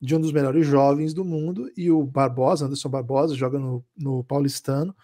[0.00, 1.70] de um dos melhores jovens do mundo.
[1.76, 4.94] E o Barbosa, Anderson Barbosa, joga no, no Paulistano.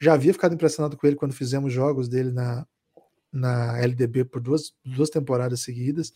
[0.00, 2.66] Já havia ficado impressionado com ele quando fizemos jogos dele na,
[3.32, 6.12] na LDB por duas, duas temporadas seguidas.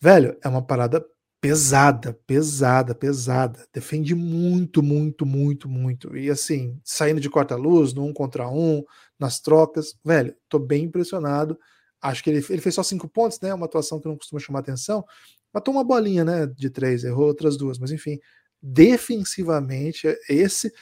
[0.00, 1.04] Velho, é uma parada
[1.40, 3.66] pesada, pesada, pesada.
[3.72, 6.16] Defende muito, muito, muito, muito.
[6.16, 8.84] E assim, saindo de corta-luz, no um contra um,
[9.18, 11.58] nas trocas, velho, tô bem impressionado.
[12.00, 13.52] Acho que ele, ele fez só cinco pontos, né?
[13.52, 15.04] Uma atuação que não costuma chamar atenção.
[15.52, 16.46] Matou uma bolinha, né?
[16.46, 18.18] De três, errou outras duas, mas enfim,
[18.62, 20.72] defensivamente, esse.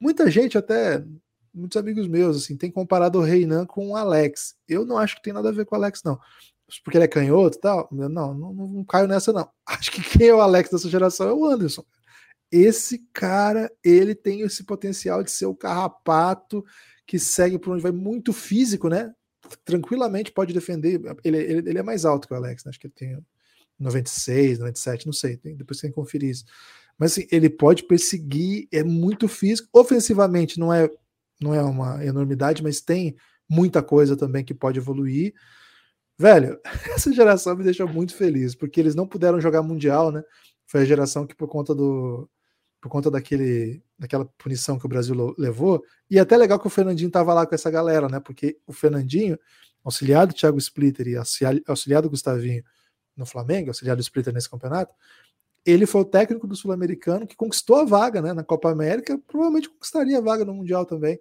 [0.00, 1.04] Muita gente, até
[1.52, 4.56] muitos amigos meus, assim, tem comparado o Reinan com o Alex.
[4.68, 6.18] Eu não acho que tem nada a ver com o Alex, não
[6.84, 7.88] porque ele é canhoto e tal.
[7.90, 9.48] Não, não, não, caio nessa, não.
[9.66, 11.84] Acho que quem é o Alex dessa geração é o Anderson.
[12.50, 16.64] Esse cara, ele tem esse potencial de ser o carrapato
[17.06, 19.14] que segue por onde vai muito físico, né?
[19.64, 21.00] Tranquilamente pode defender.
[21.24, 22.70] Ele, ele, ele é mais alto que o Alex, né?
[22.70, 23.18] acho que ele tem
[23.78, 25.36] 96, 97, não sei.
[25.36, 26.44] Tem, depois tem que conferir isso.
[26.98, 29.68] Mas assim, ele pode perseguir, é muito físico.
[29.72, 30.90] Ofensivamente não é,
[31.40, 33.16] não é uma enormidade, mas tem
[33.48, 35.32] muita coisa também que pode evoluir.
[36.18, 36.60] Velho,
[36.94, 40.22] essa geração me deixou muito feliz, porque eles não puderam jogar Mundial, né?
[40.66, 42.28] Foi a geração que, por conta do.
[42.80, 47.10] Por conta daquele, daquela punição que o Brasil levou, e até legal que o Fernandinho
[47.10, 48.20] tava lá com essa galera, né?
[48.20, 49.36] Porque o Fernandinho,
[49.84, 51.16] auxiliado do Thiago Splitter e
[51.66, 52.62] auxiliado do Gustavinho
[53.18, 54.94] no Flamengo, auxiliado do Splitter nesse campeonato,
[55.66, 59.68] ele foi o técnico do Sul-Americano que conquistou a vaga né, na Copa América, provavelmente
[59.68, 61.20] conquistaria a vaga no Mundial também.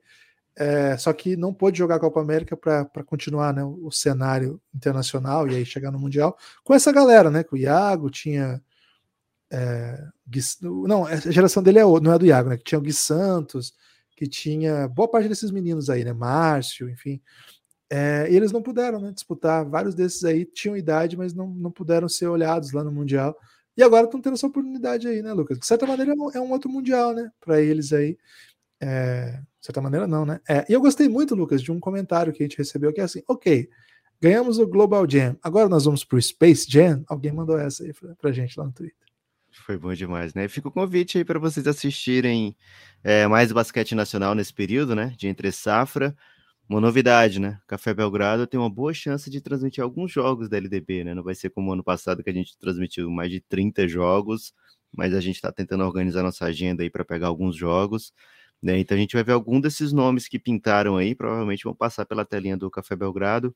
[0.59, 5.47] É, só que não pôde jogar a Copa América para continuar né, o cenário internacional
[5.47, 7.43] e aí chegar no Mundial com essa galera, né?
[7.43, 8.59] Com o Iago, tinha.
[9.51, 12.57] É, Gui, não, a geração dele é, não é do Iago, né?
[12.57, 13.73] Que tinha o Gui Santos,
[14.15, 16.11] que tinha boa parte desses meninos aí, né?
[16.11, 17.21] Márcio, enfim.
[17.89, 19.65] É, e eles não puderam né, disputar.
[19.65, 23.37] Vários desses aí tinham idade, mas não, não puderam ser olhados lá no Mundial.
[23.77, 25.59] E agora estão tendo essa oportunidade aí, né, Lucas?
[25.59, 27.31] De certa maneira é um, é um outro Mundial, né?
[27.39, 28.17] Para eles aí.
[28.81, 30.39] É, de certa maneira, não, né?
[30.47, 33.03] É, e eu gostei muito, Lucas, de um comentário que a gente recebeu que é
[33.03, 33.69] assim: ok,
[34.19, 37.03] ganhamos o Global Jam, agora nós vamos para o Space Jam.
[37.07, 39.07] Alguém mandou essa aí pra, pra gente lá no Twitter.
[39.51, 40.47] Foi bom demais, né?
[40.47, 42.55] Fica o convite aí para vocês assistirem
[43.29, 45.13] mais basquete nacional nesse período, né?
[45.17, 46.15] De entre safra.
[46.69, 47.59] Uma novidade, né?
[47.65, 51.13] Café Belgrado tem uma boa chance de transmitir alguns jogos da LDB, né?
[51.13, 54.53] Não vai ser como ano passado que a gente transmitiu mais de 30 jogos,
[54.95, 58.13] mas a gente está tentando organizar nossa agenda aí para pegar alguns jogos.
[58.61, 58.79] Né?
[58.79, 62.25] Então a gente vai ver algum desses nomes que pintaram aí, provavelmente vão passar pela
[62.25, 63.55] telinha do Café Belgrado.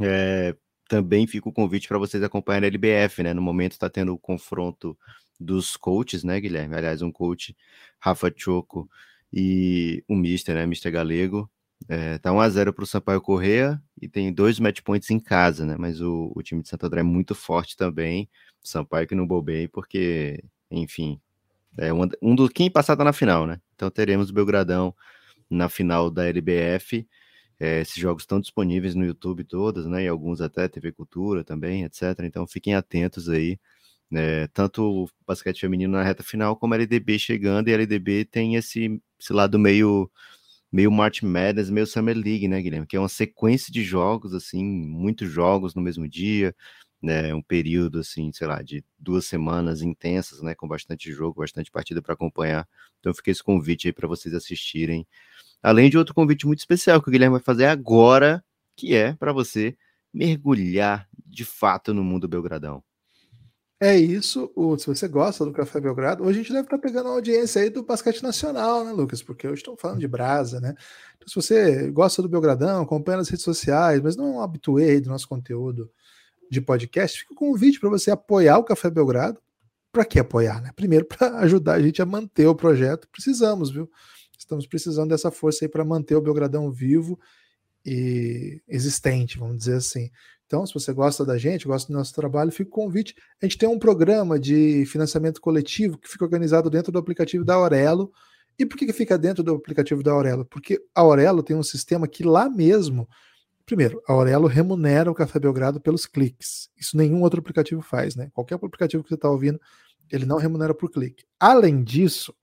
[0.00, 0.54] É,
[0.88, 3.34] também fica o convite para vocês acompanharem a LBF, né?
[3.34, 4.98] No momento está tendo o confronto
[5.40, 6.74] dos coaches, né, Guilherme?
[6.76, 7.56] Aliás, um coach,
[8.00, 8.88] Rafa Choco
[9.32, 11.50] e o Mister, né, Mister Galego.
[11.88, 15.74] É, tá 1x0 para o Sampaio Correia e tem dois match points em casa, né?
[15.78, 18.28] Mas o, o time de Santo André é muito forte também.
[18.62, 21.18] Sampaio que não bobei, porque, enfim,
[21.78, 23.60] é um, um do quem passar tá na final, né?
[23.74, 24.94] Então teremos o Belgradão
[25.48, 27.06] na final da LBF.
[27.60, 30.04] É, esses jogos estão disponíveis no YouTube todos, né?
[30.04, 32.02] E alguns até TV Cultura também, etc.
[32.24, 33.58] Então fiquem atentos aí.
[34.12, 38.24] É, tanto o basquete feminino na reta final, como a LDB chegando, e a LDB
[38.24, 40.10] tem esse, esse lado meio
[40.70, 42.86] meio March Madness, meio Summer League, né, Guilherme?
[42.86, 46.54] Que é uma sequência de jogos, assim, muitos jogos no mesmo dia,
[47.02, 47.34] né?
[47.34, 50.54] Um período, assim, sei lá, de duas semanas intensas, né?
[50.54, 52.68] Com bastante jogo, bastante partida para acompanhar.
[53.00, 55.06] Então fica esse convite aí para vocês assistirem.
[55.62, 58.44] Além de outro convite muito especial que o Guilherme vai fazer agora,
[58.76, 59.76] que é para você
[60.12, 62.82] mergulhar de fato no mundo Belgradão.
[63.80, 64.50] É isso.
[64.78, 67.62] Se você gosta do Café Belgrado, hoje a gente deve estar tá pegando uma audiência
[67.62, 69.22] aí do basquete nacional, né, Lucas?
[69.22, 70.74] Porque hoje estão falando de brasa, né?
[71.16, 75.00] Então, se você gosta do Belgradão, acompanha nas redes sociais, mas não é um habituê
[75.00, 75.88] do nosso conteúdo
[76.50, 79.40] de podcast, fica o convite para você apoiar o Café Belgrado.
[79.92, 80.70] Para que apoiar, né?
[80.74, 83.08] Primeiro, para ajudar a gente a manter o projeto.
[83.12, 83.88] Precisamos, viu?
[84.36, 87.18] Estamos precisando dessa força aí para manter o Belgradão vivo
[87.86, 90.10] e existente, vamos dizer assim.
[90.48, 93.14] Então, se você gosta da gente, gosta do nosso trabalho, fica o convite.
[93.40, 97.54] A gente tem um programa de financiamento coletivo que fica organizado dentro do aplicativo da
[97.54, 98.10] Aurelo.
[98.58, 100.46] E por que, que fica dentro do aplicativo da Aurelo?
[100.46, 103.06] Porque a Aurelo tem um sistema que lá mesmo,
[103.66, 106.70] primeiro, a Aurelo remunera o Café Belgrado pelos cliques.
[106.78, 108.30] Isso nenhum outro aplicativo faz, né?
[108.32, 109.60] Qualquer aplicativo que você está ouvindo,
[110.10, 111.24] ele não remunera por clique.
[111.38, 112.34] Além disso,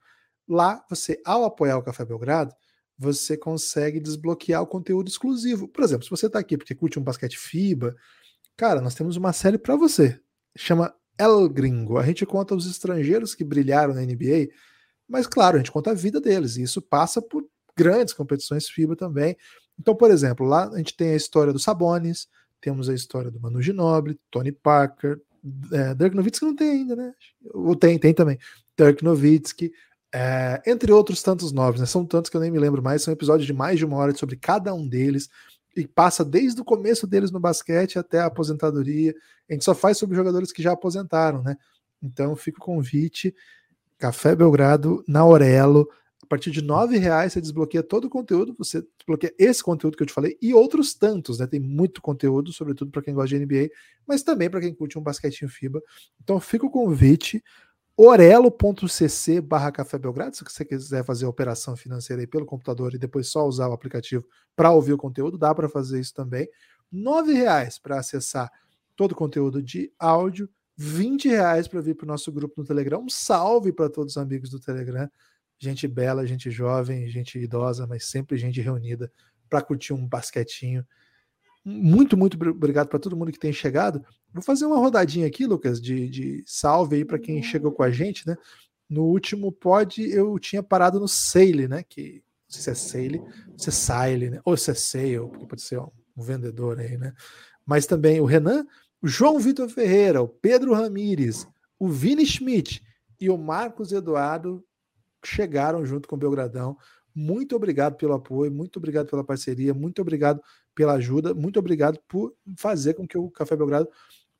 [0.47, 2.53] lá você, ao apoiar o Café Belgrado,
[2.97, 5.67] você consegue desbloquear o conteúdo exclusivo.
[5.67, 7.95] Por exemplo, se você está aqui porque curte um basquete FIBA,
[8.55, 10.19] cara, nós temos uma série para você.
[10.55, 11.97] Chama El Gringo.
[11.97, 14.49] A gente conta os estrangeiros que brilharam na NBA,
[15.07, 17.45] mas claro, a gente conta a vida deles, e isso passa por
[17.77, 19.35] grandes competições FIBA também.
[19.79, 22.27] Então, por exemplo, lá a gente tem a história do Sabonis,
[22.61, 25.21] temos a história do Manu Ginobili, Tony Parker,
[25.71, 27.13] é, Dirk Nowitzki não tem ainda, né?
[27.53, 28.39] Ou tem, tem também.
[28.77, 29.71] Dirk Nowitzki,
[30.17, 31.85] é, entre outros tantos novos, né?
[31.85, 33.01] São tantos que eu nem me lembro mais.
[33.01, 35.29] São episódios de mais de uma hora sobre cada um deles.
[35.75, 39.13] E passa desde o começo deles no basquete até a aposentadoria.
[39.49, 41.57] A gente só faz sobre jogadores que já aposentaram, né?
[42.01, 43.35] Então fica o convite.
[43.97, 45.85] Café Belgrado na Aurelo.
[46.23, 48.55] A partir de nove reais você desbloqueia todo o conteúdo.
[48.57, 51.47] Você desbloqueia esse conteúdo que eu te falei e outros tantos, né?
[51.47, 53.69] Tem muito conteúdo, sobretudo para quem gosta de NBA,
[54.07, 55.81] mas também para quem curte um basquetinho FIBA.
[56.23, 57.43] Então fica o convite
[57.97, 62.97] orelo.cc barra Café Belgrado, se você quiser fazer a operação financeira aí pelo computador e
[62.97, 66.49] depois só usar o aplicativo para ouvir o conteúdo, dá para fazer isso também.
[66.91, 68.51] R$ reais para acessar
[68.95, 72.99] todo o conteúdo de áudio, R$ reais para vir para o nosso grupo no Telegram.
[72.99, 75.09] Um salve para todos os amigos do Telegram.
[75.57, 79.11] Gente bela, gente jovem, gente idosa, mas sempre gente reunida
[79.49, 80.85] para curtir um basquetinho
[81.65, 84.05] muito, muito obrigado para todo mundo que tem chegado.
[84.31, 87.89] Vou fazer uma rodadinha aqui, Lucas, de, de salve aí para quem chegou com a
[87.89, 88.37] gente, né?
[88.87, 91.81] No último pod eu tinha parado no Sale, né?
[91.81, 93.19] Que se é Sale,
[93.57, 94.41] se é Sale, né?
[94.45, 97.13] Ou se é Sale, porque pode ser um vendedor aí, né?
[97.65, 98.63] Mas também o Renan,
[99.01, 101.47] o João Vitor Ferreira, o Pedro Ramires,
[101.79, 102.83] o Vini Schmidt
[103.19, 104.63] e o Marcos Eduardo
[105.23, 106.77] chegaram junto com o Belgradão.
[107.15, 110.41] Muito obrigado pelo apoio, muito obrigado pela parceria, muito obrigado
[110.75, 113.87] pela ajuda, muito obrigado por fazer com que o Café Belgrado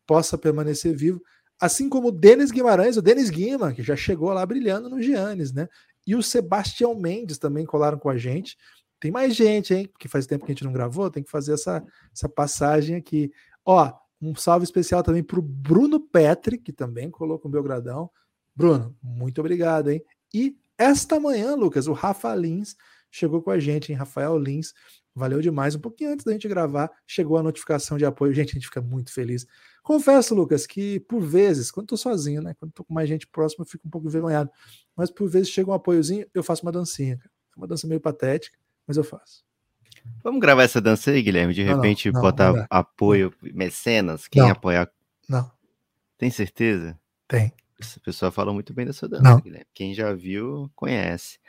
[0.06, 1.22] possa permanecer vivo.
[1.60, 5.54] Assim como o Denis Guimarães, o Denis Guima, que já chegou lá brilhando no Giannis,
[5.54, 5.70] né?
[6.06, 8.58] E o Sebastião Mendes também colaram com a gente.
[9.00, 9.88] Tem mais gente, hein?
[9.88, 11.82] Porque faz tempo que a gente não gravou, tem que fazer essa,
[12.14, 13.32] essa passagem aqui.
[13.66, 18.10] Ó, um salve especial também para o Bruno Petri, que também colocou o Belgradão.
[18.54, 20.04] Bruno, muito obrigado, hein?
[20.34, 22.76] E esta manhã, Lucas, o Rafa Lins
[23.12, 23.98] chegou com a gente, hein?
[23.98, 24.74] Rafael Lins,
[25.14, 25.76] valeu demais.
[25.76, 28.34] Um pouquinho antes da gente gravar, chegou a notificação de apoio.
[28.34, 29.46] Gente, a gente fica muito feliz.
[29.82, 32.54] Confesso, Lucas, que por vezes, quando tô sozinho, né?
[32.60, 34.50] Quando tô com mais gente próxima, eu fico um pouco envergonhado.
[34.96, 37.18] Mas por vezes chega um apoiozinho, eu faço uma dancinha.
[37.18, 37.30] Cara.
[37.30, 39.46] É uma dança meio patética, mas eu faço.
[40.24, 41.54] Vamos gravar essa dança aí, Guilherme?
[41.54, 44.92] De repente não, não, botar não apoio, mecenas, quem apoiar.
[45.28, 45.50] Não.
[46.18, 47.00] Tem certeza?
[47.28, 47.54] Tem.
[47.80, 49.40] Essa pessoa fala muito bem dessa dança, não.
[49.40, 49.68] Guilherme.
[49.74, 51.40] Quem já viu, conhece.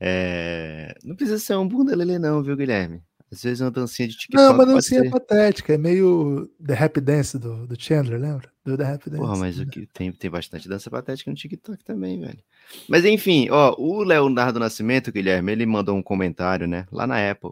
[0.00, 0.94] É...
[1.02, 3.02] Não precisa ser um bunda lelê, não, viu, Guilherme?
[3.32, 4.42] Às vezes uma dancinha de TikTok.
[4.42, 5.10] Não, uma dancinha ser...
[5.10, 8.48] patética, é meio The Happy Dance do, do Chandler, lembra?
[8.64, 9.22] Do The Happy Dance.
[9.22, 12.38] Porra, mas o que tem, tem bastante dança patética no TikTok também, velho.
[12.88, 17.50] Mas enfim, ó, o Leonardo Nascimento, Guilherme, ele mandou um comentário, né, lá na Apple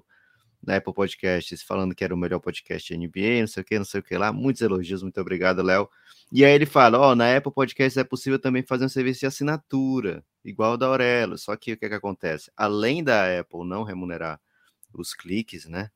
[0.64, 3.85] na Apple Podcasts, falando que era o melhor podcast NBA, não sei o que, não
[3.85, 4.33] sei o que lá.
[4.33, 5.88] Muitos elogios, muito obrigado, Léo.
[6.31, 9.20] E aí ele fala: Ó, oh, na Apple Podcasts é possível também fazer um serviço
[9.20, 11.37] de assinatura, igual o da Aurelo.
[11.37, 12.51] Só que o que, é que acontece?
[12.57, 14.40] Além da Apple não remunerar
[14.94, 15.90] os cliques, né?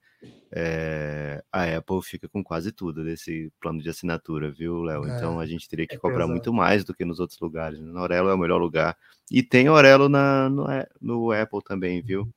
[0.51, 5.07] É, a Apple fica com quase tudo desse plano de assinatura, viu, Léo?
[5.07, 6.33] É, então a gente teria que é cobrar pesado.
[6.33, 7.79] muito mais do que nos outros lugares.
[7.81, 8.97] Na Aurelo é o melhor lugar.
[9.31, 10.67] E tem Aurelo na, no,
[11.01, 12.29] no Apple também, viu?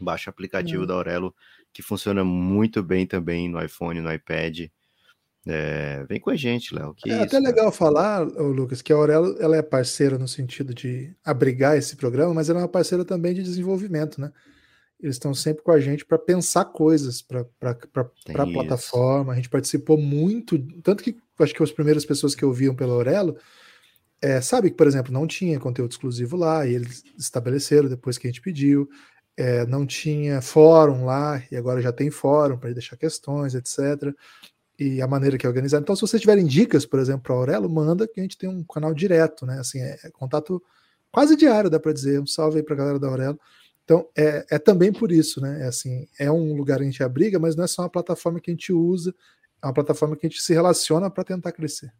[0.00, 0.86] Baixa o aplicativo hum.
[0.86, 1.34] da Aurelo
[1.72, 4.68] que funciona muito bem também no iPhone, no iPad.
[5.46, 6.94] É, vem com a gente, Léo.
[7.06, 11.14] É isso, até legal falar, Lucas, que a Aurelo ela é parceira no sentido de
[11.24, 14.30] abrigar esse programa, mas ela é uma parceira também de desenvolvimento, né?
[15.00, 19.32] Eles estão sempre com a gente para pensar coisas para a plataforma.
[19.32, 23.34] A gente participou muito, tanto que acho que as primeiras pessoas que ouviam pela Aurelo
[24.20, 28.26] é, sabe que, por exemplo, não tinha conteúdo exclusivo lá, e eles estabeleceram depois que
[28.26, 28.86] a gente pediu.
[29.36, 34.14] É, não tinha fórum lá, e agora já tem fórum para deixar questões, etc
[34.80, 35.82] e a maneira que é organizado.
[35.82, 38.64] Então, se vocês tiverem dicas, por exemplo, para Aurelo, manda que a gente tem um
[38.64, 39.58] canal direto, né?
[39.60, 40.62] Assim, é, é contato
[41.12, 42.18] quase diário, dá para dizer.
[42.18, 43.38] Um salve aí para a galera da Aurelo.
[43.84, 45.64] Então, é, é também por isso, né?
[45.64, 48.40] É assim, é um lugar que a gente abriga, mas não é só uma plataforma
[48.40, 49.14] que a gente usa,
[49.62, 51.92] é uma plataforma que a gente se relaciona para tentar crescer.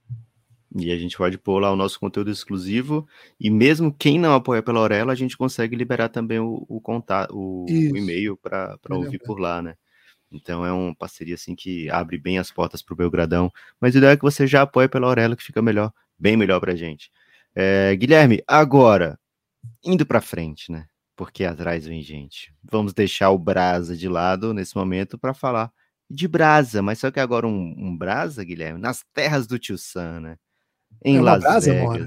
[0.76, 3.06] E a gente pode pôr lá o nosso conteúdo exclusivo,
[3.40, 7.34] e mesmo quem não apoia pela Aurelo, a gente consegue liberar também o, o contato,
[7.34, 9.74] o, o e-mail para ouvir por lá, né?
[10.30, 13.50] Então é uma parceria assim que abre bem as portas para o Belgradão.
[13.80, 16.60] Mas o ideal é que você já apoie pela Aurelo, que fica melhor, bem melhor
[16.60, 17.10] para a gente.
[17.54, 19.18] É, Guilherme, agora,
[19.84, 20.86] indo para frente, né?
[21.16, 22.54] Porque atrás vem gente.
[22.62, 25.72] Vamos deixar o Brasa de lado nesse momento para falar
[26.08, 30.20] de Brasa, mas só que agora um, um Brasa, Guilherme, nas terras do Tio Sam,
[30.20, 30.36] né?
[31.04, 31.84] Em é Las brasa, Vegas.
[31.84, 32.06] Mora.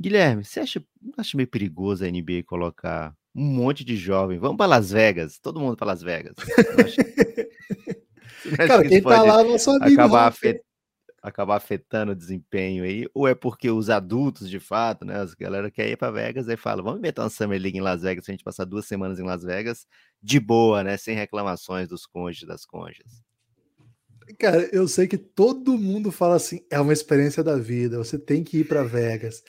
[0.00, 0.82] Guilherme, você acha,
[1.16, 4.38] acha meio perigoso a NBA colocar um monte de jovem.
[4.38, 6.34] Vamos para Las Vegas, todo mundo para Las Vegas.
[8.56, 9.92] Cara, quem tá lá não só amigo.
[9.92, 10.60] Acabar, afet...
[11.22, 15.20] acabar afetando o desempenho aí, ou é porque os adultos, de fato, né?
[15.20, 18.02] As galera quer ir para Vegas e fala: vamos inventar uma Summer League em Las
[18.02, 19.86] Vegas, a gente passar duas semanas em Las Vegas,
[20.20, 20.96] de boa, né?
[20.96, 23.22] Sem reclamações dos cônjuges das cônjuges.
[24.38, 28.44] Cara, eu sei que todo mundo fala assim, é uma experiência da vida, você tem
[28.44, 29.42] que ir para Vegas.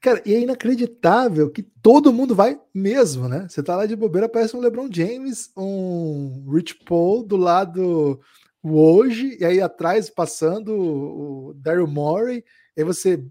[0.00, 3.46] Cara, e é inacreditável que todo mundo vai mesmo, né?
[3.48, 8.20] Você tá lá de bobeira, parece um LeBron James, um Rich Paul do lado
[8.62, 12.44] hoje, e aí atrás passando o Daryl Morey,
[12.76, 13.24] aí você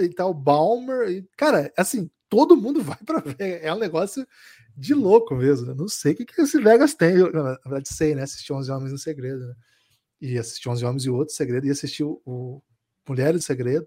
[0.00, 3.62] e tá o Balmer, e, cara, assim, todo mundo vai para Vegas.
[3.62, 4.26] É um negócio
[4.76, 5.74] de louco mesmo, né?
[5.76, 7.14] Não sei o que, que esse Vegas tem.
[7.32, 8.22] Na verdade, sei, né?
[8.22, 9.54] Assistir 11 Homens no Segredo, né?
[10.24, 12.62] E assisti 11 Homens e Outro Segredo, e assisti o, o
[13.06, 13.86] Mulheres do Segredo.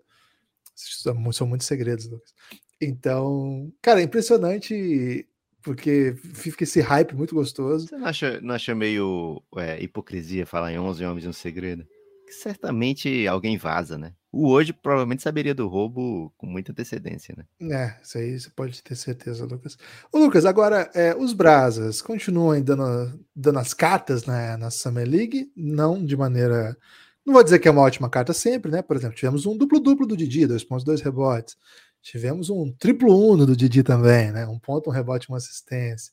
[0.75, 2.31] São muitos segredos, Lucas.
[2.79, 5.27] Então, cara, é impressionante
[5.63, 7.87] porque fica esse hype muito gostoso.
[7.87, 11.87] Você não acha, não acha meio é, hipocrisia falar em 11 Homens e um Segredo?
[12.27, 14.13] Que certamente alguém vaza, né?
[14.29, 17.73] O hoje provavelmente saberia do roubo com muita antecedência, né?
[17.73, 19.77] É, isso aí você pode ter certeza, Lucas.
[20.11, 25.49] Ô, Lucas, agora, é, os Brasas continuam dando, dando as cartas na, na Summer League,
[25.55, 26.77] não de maneira.
[27.25, 28.81] Não vou dizer que é uma ótima carta sempre, né?
[28.81, 31.55] Por exemplo, tivemos um duplo-duplo do Didi, dois pontos, dois rebotes.
[32.01, 34.45] Tivemos um triplo uno do Didi também, né?
[34.45, 36.11] Um ponto, um rebote, uma assistência.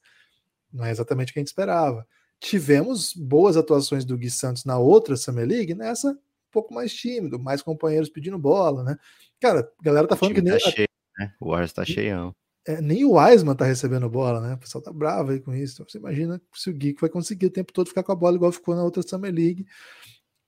[0.72, 2.06] Não é exatamente o que a gente esperava.
[2.44, 6.14] Tivemos boas atuações do Gui Santos na outra Summer League, nessa
[6.52, 8.96] pouco mais tímido, mais companheiros pedindo bola, né?
[9.40, 10.52] Cara, a galera tá falando que nem.
[10.52, 11.32] Tá cheio, né?
[11.40, 12.34] O Warriors tá cheião.
[12.66, 14.54] É, nem o Wiseman tá recebendo bola, né?
[14.54, 15.74] O pessoal tá bravo aí com isso.
[15.74, 18.36] Então, você imagina se o Geek vai conseguir o tempo todo ficar com a bola
[18.36, 19.66] igual ficou na outra Summer League.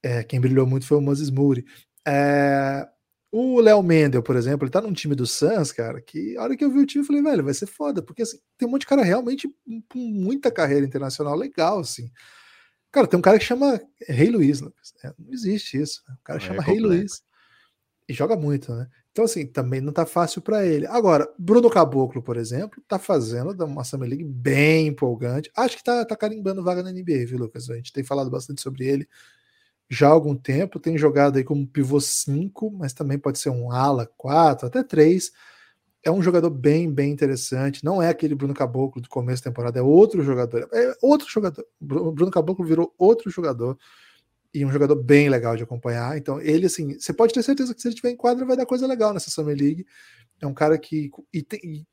[0.03, 1.65] É, quem brilhou muito foi o Moses Moody.
[2.07, 2.87] É,
[3.31, 6.57] o Léo Mendel, por exemplo, ele tá num time do Suns, cara, que a hora
[6.57, 8.71] que eu vi o time, eu falei, velho, vai ser foda, porque assim, tem um
[8.71, 9.49] monte de cara realmente
[9.89, 12.11] com muita carreira internacional legal, assim.
[12.91, 14.95] Cara, tem um cara que chama Rei Luiz, Lucas.
[15.05, 16.03] É, não existe isso.
[16.09, 16.15] Né?
[16.19, 17.23] O cara chama é Rei Luiz.
[18.09, 18.87] E joga muito, né?
[19.13, 20.87] Então, assim, também não tá fácil para ele.
[20.87, 25.51] Agora, Bruno Caboclo, por exemplo, tá fazendo uma Summer League bem empolgante.
[25.57, 27.69] Acho que tá, tá carimbando vaga na NBA, viu, Lucas?
[27.69, 29.09] A gente tem falado bastante sobre ele
[29.89, 30.81] já há algum tempo.
[30.81, 35.33] Tem jogado aí como pivô 5, mas também pode ser um ala 4, até 3
[36.07, 37.85] é um jogador bem, bem interessante.
[37.85, 40.69] Não é aquele Bruno Caboclo do começo da temporada, é outro jogador.
[40.73, 41.67] É outro jogador.
[41.81, 43.77] Bruno Caboclo virou outro jogador
[44.55, 46.17] e um jogador bem legal de acompanhar.
[46.17, 48.67] Então, ele, assim, você pode ter certeza que se ele tiver em quadra, vai dar
[48.67, 49.85] coisa legal nessa Summer League.
[50.41, 51.11] É um cara que.
[51.35, 51.85] E, tem, e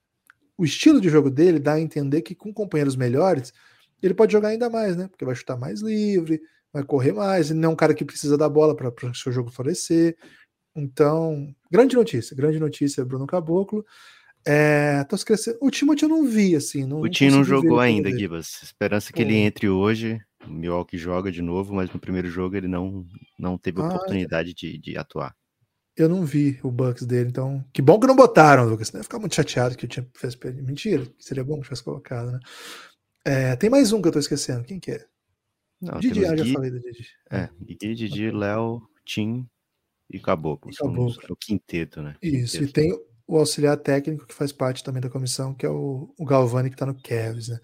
[0.56, 3.52] o estilo de jogo dele dá a entender que com companheiros melhores,
[4.00, 5.08] ele pode jogar ainda mais, né?
[5.08, 6.40] Porque vai chutar mais livre,
[6.74, 7.52] vai correr mais.
[7.52, 10.18] Ele não é um cara que precisa da bola para o seu jogo florescer.
[10.76, 13.86] Então, grande notícia, grande notícia, Bruno Caboclo.
[14.46, 15.58] É, tô esquecendo.
[15.62, 16.86] O Timothy eu não vi, assim.
[16.86, 18.62] Não, o Tim não jogou ainda, Gibas.
[18.64, 20.20] Esperança que ele entre hoje.
[20.46, 23.06] O Milwaukee joga de novo, mas no primeiro jogo ele não,
[23.40, 25.34] não teve ah, oportunidade de, de atuar.
[25.96, 27.64] Eu não vi o Bucks dele, então.
[27.72, 28.92] Que bom que não botaram, Lucas.
[28.92, 29.02] Né?
[29.04, 30.36] Ficar muito chateado que o time fez.
[30.62, 32.40] Mentira, seria bom que tivesse colocado, né?
[33.26, 34.66] É, tem mais um que eu tô esquecendo.
[34.66, 35.06] Quem que é?
[35.84, 37.08] Não, Didi, ah, já falei do Didi.
[37.30, 39.48] É, Didi, Didi, Léo, Tim,
[40.10, 40.72] e Caboclo.
[40.72, 41.16] E Caboclo.
[41.30, 42.16] o quinteto, né?
[42.22, 42.70] Isso, quinteto.
[42.70, 46.26] e tem o auxiliar técnico que faz parte também da comissão, que é o, o
[46.26, 47.60] Galvani, que está no Cavs, né?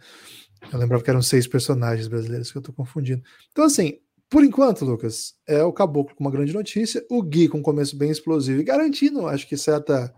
[0.72, 3.24] Eu lembrava que eram seis personagens brasileiros que eu tô confundindo.
[3.52, 4.00] Então, assim,
[4.30, 7.98] por enquanto, Lucas, é o Caboclo com uma grande notícia, o Gui com um começo
[7.98, 10.14] bem explosivo e garantindo, acho que certa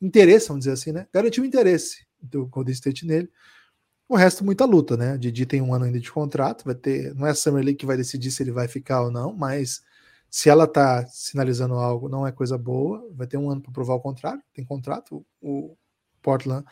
[0.00, 1.06] interesse, vamos dizer assim, né?
[1.12, 3.28] Garantiu o interesse do Golden State nele.
[4.10, 5.16] O resto, muita luta, né?
[5.16, 7.14] Didi tem um ano ainda de contrato, vai ter.
[7.14, 9.82] Não é a Summer League que vai decidir se ele vai ficar ou não, mas
[10.28, 13.94] se ela tá sinalizando algo, não é coisa boa, vai ter um ano para provar
[13.94, 14.42] o contrário.
[14.52, 15.76] Tem contrato, o
[16.20, 16.64] Portland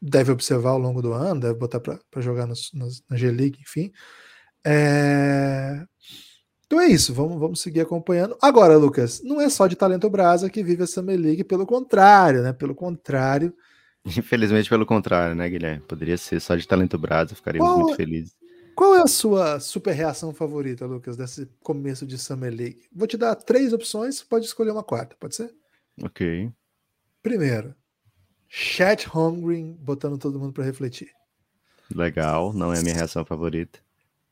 [0.00, 2.70] deve observar ao longo do ano, deve botar para jogar nos,
[3.10, 3.90] na G-League, enfim.
[4.64, 5.84] É...
[6.64, 8.36] Então é isso, vamos, vamos seguir acompanhando.
[8.40, 12.40] Agora, Lucas, não é só de talento brasa que vive a Summer League, pelo contrário,
[12.40, 12.52] né?
[12.52, 13.52] Pelo contrário.
[14.18, 15.82] Infelizmente, pelo contrário, né, Guilherme?
[15.86, 18.34] Poderia ser só de talento brasa, ficaríamos qual, muito felizes.
[18.74, 22.82] Qual é a sua super reação favorita, Lucas, desse começo de Summer League?
[22.92, 25.54] Vou te dar três opções, pode escolher uma quarta, pode ser?
[26.02, 26.50] Ok.
[27.22, 27.74] Primeiro,
[28.48, 31.10] Chat Holmgren botando todo mundo para refletir.
[31.94, 33.78] Legal, não é a minha reação favorita.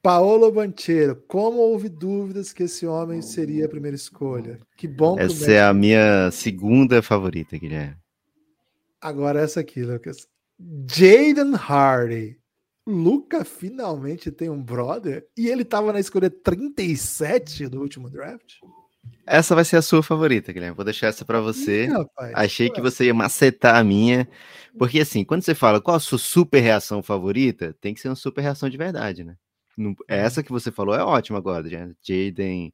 [0.02, 4.58] Paolo Banchero, como houve dúvidas que esse homem seria a primeira escolha?
[4.74, 7.96] Que bom que Essa é a minha segunda favorita, Guilherme.
[9.00, 10.28] Agora essa aqui, Lucas.
[10.88, 12.38] Jaden Hardy.
[12.86, 18.54] Luca finalmente tem um brother e ele tava na escolha 37 do último draft.
[19.26, 20.74] Essa vai ser a sua favorita, Guilherme.
[20.74, 21.84] Vou deixar essa para você.
[21.84, 24.28] Ih, rapaz, Achei que você ia macetar a minha.
[24.76, 28.16] Porque, assim, quando você fala qual a sua super reação favorita, tem que ser uma
[28.16, 29.36] super reação de verdade, né?
[29.78, 29.94] Uhum.
[30.08, 31.68] Essa que você falou é ótima agora,
[32.02, 32.72] Jaden.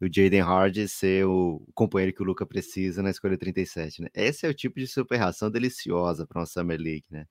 [0.00, 4.08] O Jaden Hardy ser o companheiro que o Luca precisa na escolha 37, né?
[4.14, 7.26] Esse é o tipo de super reação deliciosa para uma Summer League, né?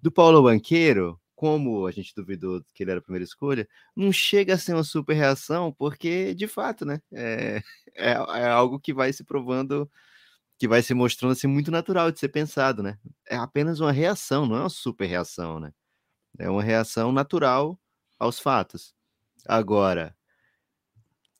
[0.00, 4.54] Do Paulo Banqueiro, como a gente duvidou que ele era a primeira escolha, não chega
[4.54, 7.00] a ser uma super reação, porque de fato, né?
[7.12, 7.60] É,
[7.96, 9.90] é, é, algo que vai se provando,
[10.58, 12.98] que vai se mostrando assim muito natural de ser pensado, né?
[13.28, 15.72] É apenas uma reação, não é uma super reação, né?
[16.38, 17.78] É uma reação natural
[18.18, 18.94] aos fatos.
[19.46, 20.16] Agora,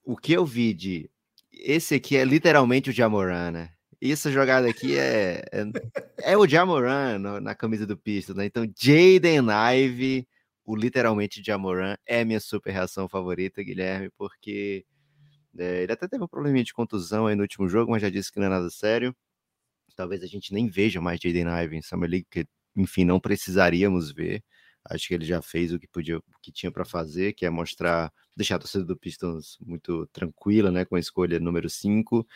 [0.05, 1.11] o que eu vi de.
[1.53, 3.70] Esse aqui é literalmente o Jamoran, né?
[4.11, 8.46] essa jogada aqui é, é, é o Jamoran na camisa do Pistons, né?
[8.46, 9.46] Então, Jaden
[9.76, 10.26] Ive,
[10.64, 14.84] o literalmente Jamoran, é minha super reação favorita, Guilherme, porque
[15.59, 18.32] é, ele até teve um probleminha de contusão aí no último jogo, mas já disse
[18.32, 19.14] que não é nada sério.
[19.96, 22.46] Talvez a gente nem veja mais Jaden Ive em Summer League, porque,
[22.76, 24.42] enfim, não precisaríamos ver.
[24.84, 27.50] Acho que ele já fez o que podia, o que tinha para fazer, que é
[27.50, 32.26] mostrar, deixar a torcida do Pistons muito tranquila, né, com a escolha número 5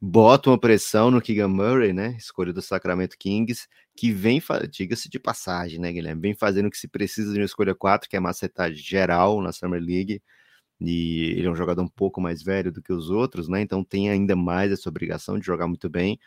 [0.00, 2.16] bota uma pressão no Keegan Murray, né?
[2.18, 6.22] Escolha do Sacramento Kings, que vem, diga-se de passagem, né, Guilherme?
[6.22, 9.52] Vem fazendo o que se precisa de uma escolha 4, que é macetar geral na
[9.52, 10.22] Summer League.
[10.80, 13.60] E ele é um jogador um pouco mais velho do que os outros, né?
[13.62, 16.18] Então tem ainda mais essa obrigação de jogar muito bem.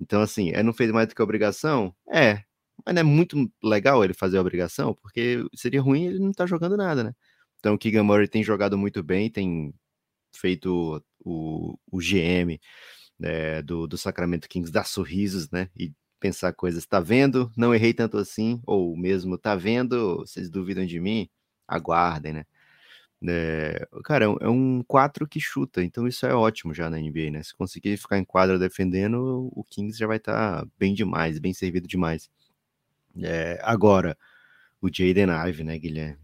[0.00, 1.94] Então, assim, é não fez mais do que a obrigação?
[2.12, 2.44] É.
[2.84, 6.46] Mas não é muito legal ele fazer a obrigação, porque seria ruim ele não tá
[6.46, 7.14] jogando nada, né?
[7.58, 9.74] Então o Keegan Murray tem jogado muito bem, tem
[10.34, 12.58] feito o, o GM
[13.22, 15.68] é, do, do Sacramento Kings dar sorrisos, né?
[15.76, 17.50] E pensar coisas, tá vendo?
[17.56, 20.18] Não errei tanto assim, ou mesmo, tá vendo?
[20.18, 21.28] Vocês duvidam de mim?
[21.68, 22.44] Aguardem, né?
[23.28, 27.42] É, cara, é um 4 que chuta, então isso é ótimo já na NBA, né?
[27.42, 31.52] Se conseguir ficar em quadra defendendo, o Kings já vai estar tá bem demais, bem
[31.52, 32.30] servido demais.
[33.22, 34.16] É, agora,
[34.80, 36.18] o Jaden Ive, né, Guilherme?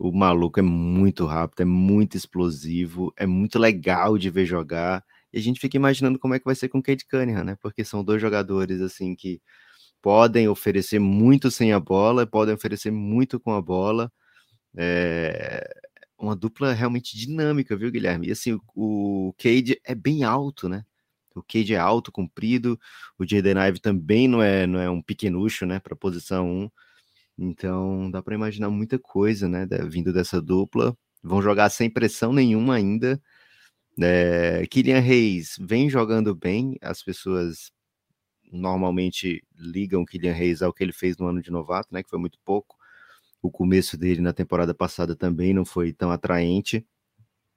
[0.00, 5.04] O maluco é muito rápido, é muito explosivo, é muito legal de ver jogar.
[5.32, 7.56] E a gente fica imaginando como é que vai ser com o Kate Cunningham, né?
[7.62, 9.40] Porque são dois jogadores assim que
[10.02, 14.12] podem oferecer muito sem a bola, podem oferecer muito com a bola.
[14.76, 15.64] É
[16.18, 18.28] uma dupla realmente dinâmica, viu, Guilherme?
[18.28, 20.84] E assim, o Cade é bem alto, né?
[21.34, 22.78] O Cade é alto, comprido.
[23.18, 26.70] O Jaden Ive também não é, não é um pequenucho, né, para posição 1.
[27.38, 30.96] Então, dá para imaginar muita coisa, né, vindo dessa dupla.
[31.22, 33.20] Vão jogar sem pressão nenhuma ainda.
[34.00, 37.70] É, Kylian Reis vem jogando bem, as pessoas
[38.50, 42.18] normalmente ligam Kylian Reis ao que ele fez no ano de novato, né, que foi
[42.18, 42.76] muito pouco.
[43.42, 46.86] O começo dele na temporada passada também não foi tão atraente,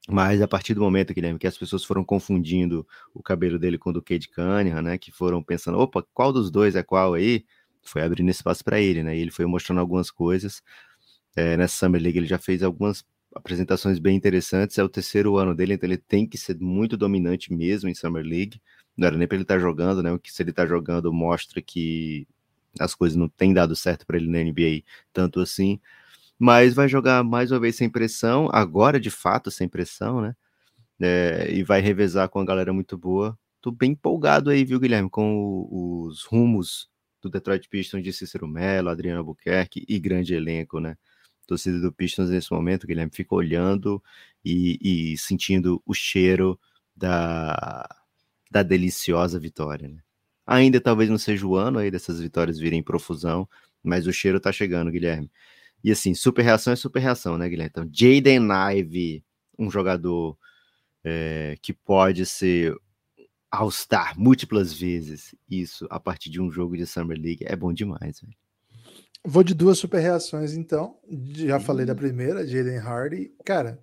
[0.08, 3.90] mas a partir do momento, Guilherme, que as pessoas foram confundindo o cabelo dele com
[3.90, 7.46] o do Cade Cunningham, né, que foram pensando, opa, qual dos dois é qual aí?
[7.84, 10.62] Foi abrindo espaço para ele, né, e ele foi mostrando algumas coisas.
[11.36, 14.78] É, nessa Summer League ele já fez algumas apresentações bem interessantes.
[14.78, 18.24] É o terceiro ano dele, então ele tem que ser muito dominante mesmo em Summer
[18.24, 18.62] League.
[18.98, 20.12] Não era nem para ele estar tá jogando, né?
[20.14, 22.26] O que se ele está jogando mostra que
[22.80, 24.84] as coisas não têm dado certo para ele na NBA
[25.14, 25.80] tanto assim.
[26.40, 30.36] Mas vai jogar mais uma vez sem pressão, agora de fato sem pressão, né?
[31.02, 33.38] É, e vai revezar com a galera muito boa.
[33.62, 36.90] Tô bem empolgado aí, viu, Guilherme, com o, os rumos
[37.22, 40.98] do Detroit Pistons de Cícero Mello, Adriano Albuquerque e grande elenco, né?
[41.46, 44.02] torcida do Pistons nesse momento, Guilherme, fica olhando
[44.44, 46.60] e, e sentindo o cheiro
[46.96, 47.88] da,
[48.52, 50.00] da deliciosa vitória, né?
[50.46, 53.50] Ainda talvez não seja o ano aí dessas vitórias virem em profusão,
[53.84, 55.32] mas o cheiro tá chegando, Guilherme.
[55.86, 57.70] E assim, super reação é super reação, né, Guilherme?
[57.70, 59.24] Então, Jaden Ive,
[59.56, 60.36] um jogador
[61.04, 62.76] é, que pode ser
[63.52, 68.20] All-Star múltiplas vezes, isso a partir de um jogo de Summer League, é bom demais,
[68.20, 68.34] velho.
[69.24, 71.00] Vou de duas super reações, então.
[71.36, 73.36] Já falei da primeira, Jaden Hardy.
[73.46, 73.80] Cara,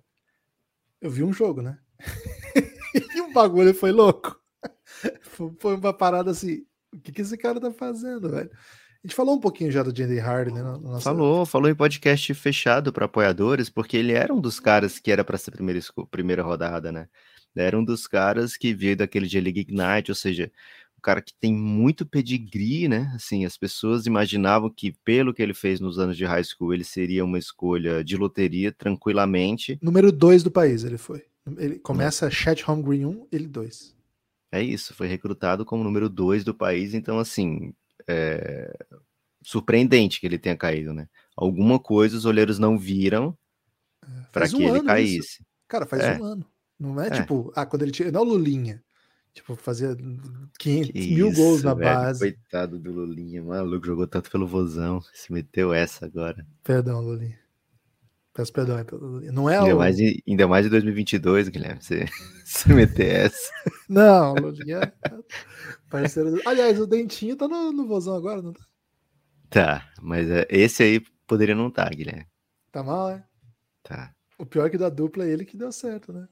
[0.99, 1.79] eu vi um jogo, né?
[3.15, 4.37] e o bagulho foi louco.
[5.57, 6.65] Foi uma parada assim.
[6.93, 8.51] O que, que esse cara tá fazendo, velho?
[9.03, 10.61] A gente falou um pouquinho já do Jaden Hardy, né?
[10.63, 11.01] Nossa...
[11.01, 15.23] Falou, falou em podcast fechado para apoiadores, porque ele era um dos caras que era
[15.23, 15.79] para ser primeira,
[16.09, 17.09] primeira rodada, né?
[17.55, 20.51] Era um dos caras que veio daquele J-League Ignite, ou seja,
[21.03, 23.11] cara que tem muito pedigree, né?
[23.13, 26.85] Assim, as pessoas imaginavam que, pelo que ele fez nos anos de high school, ele
[26.85, 29.77] seria uma escolha de loteria tranquilamente.
[29.81, 31.25] Número 2 do país ele foi.
[31.57, 32.31] Ele começa.
[32.31, 33.93] Chat Home Green 1, ele 2.
[34.53, 37.73] É isso, foi recrutado como número 2 do país, então, assim,
[38.07, 38.73] é...
[39.41, 41.07] surpreendente que ele tenha caído, né?
[41.35, 43.37] Alguma coisa os olheiros não viram
[44.03, 45.17] é, para que um ele caísse.
[45.17, 45.45] Isso.
[45.67, 46.17] Cara, faz é.
[46.17, 46.45] um ano.
[46.79, 48.11] Não é, é, tipo, ah, quando ele tinha.
[48.11, 48.83] Não, Lulinha.
[49.33, 49.95] Tipo, fazia
[50.59, 52.19] 500 que mil isso, gols na velho, base.
[52.19, 55.01] Coitado do Lulinha, maluco, jogou tanto pelo vozão.
[55.11, 56.45] Se meteu essa agora.
[56.63, 57.39] Perdão, Lulinha.
[58.33, 59.31] Peço perdão Lulinha.
[59.31, 59.77] Não é ainda, o...
[59.77, 62.05] mais ainda mais em 2022, Guilherme, você,
[62.43, 63.51] você meter essa.
[63.87, 64.91] Não, Lulinha é
[65.89, 66.31] parceiro.
[66.31, 66.41] Do...
[66.47, 68.65] Aliás, o Dentinho tá no, no vozão agora, não tá?
[69.49, 72.25] Tá, mas é, esse aí poderia não estar, tá, Guilherme.
[72.71, 73.23] Tá mal, é?
[73.83, 74.11] Tá.
[74.39, 76.27] O pior é que da dupla é ele que deu certo, né?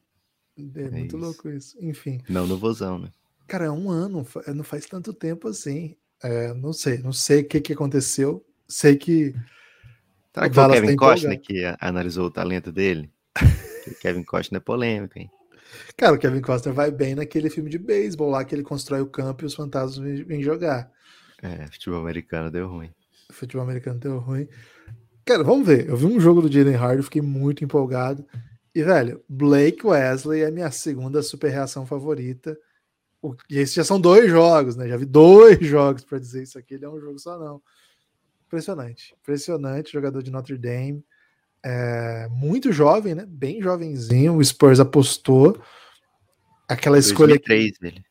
[0.58, 1.18] É, é muito isso.
[1.18, 1.78] louco isso.
[1.80, 2.20] Enfim.
[2.28, 3.12] Não no vozão, né?
[3.48, 4.26] Cara, é um ano,
[4.56, 5.96] não faz tanto tempo assim.
[6.24, 8.46] É, não sei, não sei o que, que aconteceu.
[8.68, 9.36] Sei que.
[10.34, 13.12] Será que foi o Kevin tá Costner que analisou o talento dele?
[13.88, 15.30] o Kevin Costner é polêmico, hein?
[15.98, 19.08] Cara, o Kevin Costner vai bem naquele filme de beisebol lá que ele constrói o
[19.08, 20.92] campo e os fantasmas vêm jogar.
[21.42, 22.92] É, futebol americano deu ruim.
[23.32, 24.48] Futebol americano deu ruim.
[25.26, 25.88] Cara, vamos ver.
[25.88, 28.26] Eu vi um jogo do Jaden Hardy, fiquei muito empolgado.
[28.74, 32.58] E, velho, Blake Wesley é minha segunda super reação favorita.
[33.22, 34.88] O, e esses já são dois jogos, né?
[34.88, 36.76] Já vi dois jogos para dizer isso aqui.
[36.76, 37.62] Ele é um jogo só, não.
[38.52, 39.16] Impressionante.
[39.22, 39.94] Impressionante.
[39.94, 41.06] Jogador de Notre Dame.
[41.64, 43.26] É, muito jovem, né?
[43.26, 44.36] Bem jovenzinho.
[44.36, 45.58] O Spurs apostou.
[46.68, 47.40] Aquela escolha.
[47.40, 48.06] 2003 que, dele.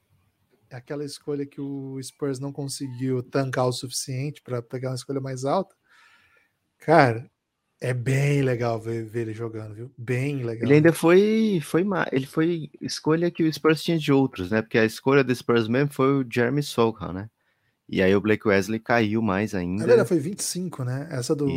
[0.70, 5.44] Aquela escolha que o Spurs não conseguiu tancar o suficiente para pegar uma escolha mais
[5.44, 5.74] alta.
[6.78, 7.30] Cara,
[7.78, 9.92] é bem legal ver, ver, ele jogando, viu?
[9.98, 10.64] Bem legal.
[10.64, 14.62] Ele ainda foi, foi ele foi escolha que o Spurs tinha de outros, né?
[14.62, 17.30] Porque a escolha do Spurs mesmo foi o Jeremy Sochan, né?
[17.92, 19.92] E aí o Blake Wesley caiu mais ainda.
[19.92, 21.08] Ela foi 25, né?
[21.10, 21.48] Essa do,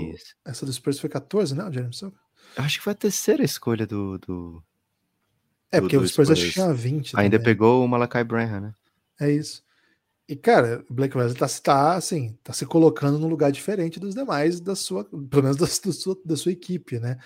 [0.43, 1.63] essa do Spurs foi 14, né?
[1.63, 2.17] O Jeremy Sochan.
[2.57, 4.17] Acho que foi a terceira escolha do.
[4.17, 4.63] do
[5.71, 6.53] é, porque do, o Spurs, Spurs.
[6.53, 7.13] tinha 20.
[7.19, 7.53] Ainda também.
[7.53, 8.73] pegou o Malakai Branham, né?
[9.21, 9.63] É isso.
[10.27, 14.15] E, cara, o Blake Wesley tá, tá, assim, tá se colocando num lugar diferente dos
[14.15, 17.19] demais, da sua, pelo menos da, da, sua, da sua equipe, né?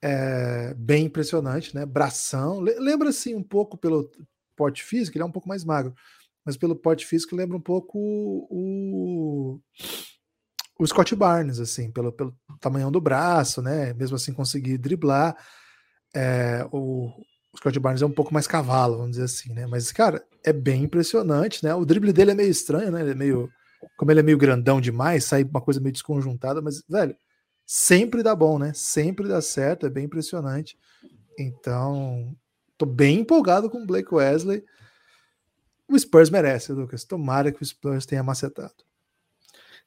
[0.00, 1.84] É bem impressionante, né?
[1.84, 2.60] Bração.
[2.60, 4.08] Lembra, assim, um pouco pelo
[4.54, 5.92] porte físico, ele é um pouco mais magro,
[6.44, 9.60] mas pelo porte físico lembra um pouco o,
[10.78, 13.94] o Scott Barnes, assim, pelo, pelo tamanhão do braço, né?
[13.94, 15.36] Mesmo assim conseguir driblar.
[16.14, 17.06] É, o,
[17.52, 19.66] o Scott Barnes é um pouco mais cavalo, vamos dizer assim, né?
[19.66, 21.74] Mas, cara, é bem impressionante, né?
[21.74, 23.00] O drible dele é meio estranho, né?
[23.00, 23.48] Ele é meio.
[23.96, 27.14] Como ele é meio grandão demais, sai uma coisa meio desconjuntada, mas, velho,
[27.66, 28.72] sempre dá bom, né?
[28.74, 30.76] Sempre dá certo, é bem impressionante.
[31.38, 32.34] Então,
[32.78, 34.64] tô bem empolgado com o Blake Wesley.
[35.88, 37.04] O Spurs merece, Lucas.
[37.04, 38.74] Tomara que o Spurs tenha macetado.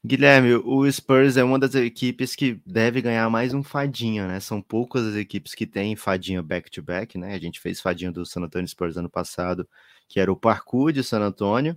[0.04, 4.38] Guilherme, o Spurs é uma das equipes que deve ganhar mais um fadinha, né?
[4.38, 7.34] São poucas as equipes que têm fadinha back-to-back, -back, né?
[7.34, 9.68] A gente fez fadinha do San Antonio Spurs ano passado,
[10.08, 11.76] que era o parkour de San Antonio,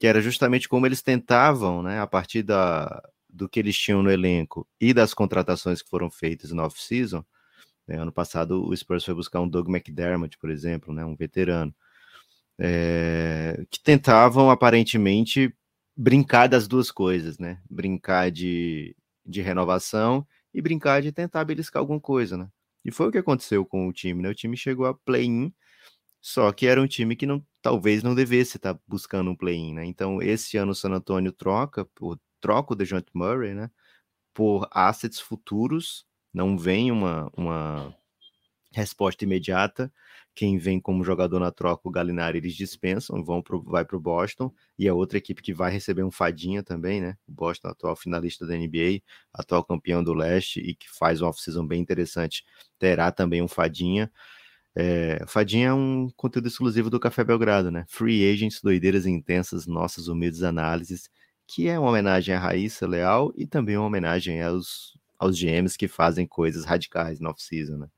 [0.00, 2.00] que era justamente como eles tentavam, né?
[2.00, 6.50] A partir da, do que eles tinham no elenco e das contratações que foram feitas
[6.50, 7.24] no off-season.
[7.86, 7.98] Né?
[7.98, 11.04] Ano passado o Spurs foi buscar um Doug McDermott, por exemplo, né?
[11.04, 11.74] Um veterano.
[12.60, 15.54] É, que tentavam aparentemente
[15.96, 17.60] brincar das duas coisas, né?
[17.70, 18.94] Brincar de,
[19.24, 22.48] de renovação e brincar de tentar beliscar alguma coisa, né?
[22.84, 24.30] E foi o que aconteceu com o time, né?
[24.30, 25.52] O time chegou a play-in,
[26.20, 29.84] só que era um time que não, talvez não devesse estar buscando um play-in, né?
[29.84, 33.70] Então, esse ano o San Antonio troca, por, troca o DeJounte Murray, né?
[34.34, 37.94] Por assets futuros, não vem uma, uma
[38.72, 39.92] resposta imediata.
[40.34, 44.00] Quem vem como jogador na troca, o Galinari, eles dispensam, vão pro, vai para o
[44.00, 44.52] Boston.
[44.78, 47.16] E a outra equipe que vai receber um fadinha também, né?
[47.28, 49.02] O Boston, atual finalista da NBA,
[49.32, 52.44] atual campeão do leste e que faz uma off-season bem interessante,
[52.78, 54.10] terá também um fadinha.
[54.74, 57.84] É, Fadinha é um conteúdo exclusivo do Café Belgrado, né?
[57.88, 61.10] Free Agents, doideiras intensas, nossas humildes análises,
[61.46, 65.88] que é uma homenagem à Raíssa Leal e também uma homenagem aos, aos GMs que
[65.88, 67.88] fazem coisas radicais no off-season, né?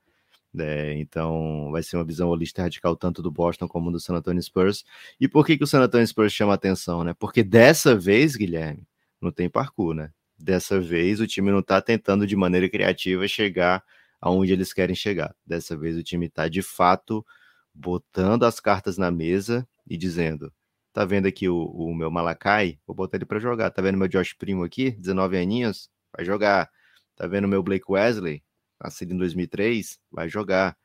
[0.59, 4.41] É, então vai ser uma visão holística radical tanto do Boston como do San Antonio
[4.41, 4.85] Spurs.
[5.19, 7.13] E por que, que o San Antonio Spurs chama atenção, né?
[7.17, 8.87] Porque dessa vez, Guilherme,
[9.21, 10.11] não tem parkour, né?
[10.37, 13.83] Dessa vez o time não está tentando de maneira criativa chegar
[14.21, 15.35] aonde eles querem chegar.
[15.45, 17.25] Dessa vez o time está de fato
[17.73, 20.53] botando as cartas na mesa e dizendo:
[20.93, 22.79] tá vendo aqui o, o meu Malakai?
[22.85, 23.71] Vou botar ele para jogar.
[23.71, 25.89] Tá vendo meu Josh Primo aqui, 19 aninhos?
[26.15, 26.69] Vai jogar.
[27.15, 28.43] Tá vendo meu Blake Wesley?
[28.83, 30.77] Nascido em 2003, vai jogar.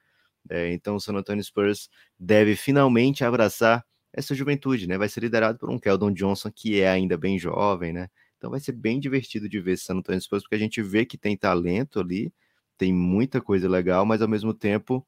[0.50, 4.96] É, então o San Antonio Spurs deve finalmente abraçar essa juventude, né?
[4.98, 8.08] Vai ser liderado por um Keldon Johnson que é ainda bem jovem, né?
[8.38, 11.04] Então vai ser bem divertido de ver esse San Antonio Spurs, porque a gente vê
[11.04, 12.32] que tem talento ali,
[12.78, 15.06] tem muita coisa legal, mas ao mesmo tempo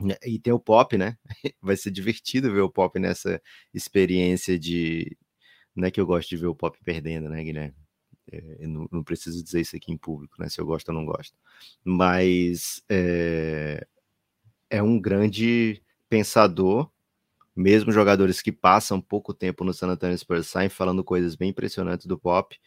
[0.00, 1.16] né, e tem o pop, né?
[1.62, 3.40] Vai ser divertido ver o pop nessa
[3.74, 5.16] experiência de.
[5.74, 7.85] Não é que eu gosto de ver o pop perdendo, né, Guilherme?
[8.30, 10.48] É, não, não, preciso dizer isso aqui em público, né?
[10.48, 11.36] Se eu gosto ou não gosto.
[11.84, 13.86] Mas é,
[14.68, 16.90] é um grande pensador,
[17.54, 22.06] mesmo jogadores que passam pouco tempo no San Antonio Spurs saem falando coisas bem impressionantes
[22.06, 22.58] do pop.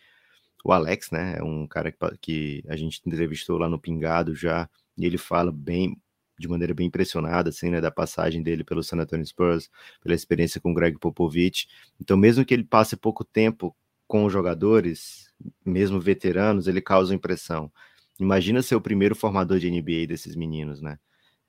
[0.63, 1.35] O Alex, né?
[1.37, 5.51] É um cara que, que a gente entrevistou lá no Pingado já, e ele fala
[5.51, 5.97] bem,
[6.37, 9.69] de maneira bem impressionada, assim, né, da passagem dele pelo San Antonio Spurs,
[10.01, 11.67] pela experiência com o Greg Popovich.
[11.99, 13.75] Então, mesmo que ele passe pouco tempo
[14.07, 15.28] com os jogadores,
[15.65, 17.71] mesmo veteranos, ele causa impressão.
[18.19, 20.99] Imagina ser o primeiro formador de NBA desses meninos, né?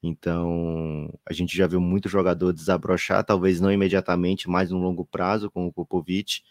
[0.02, 5.50] Então, a gente já viu muito jogador desabrochar, talvez não imediatamente, mas no longo prazo,
[5.50, 6.42] com o Popovich.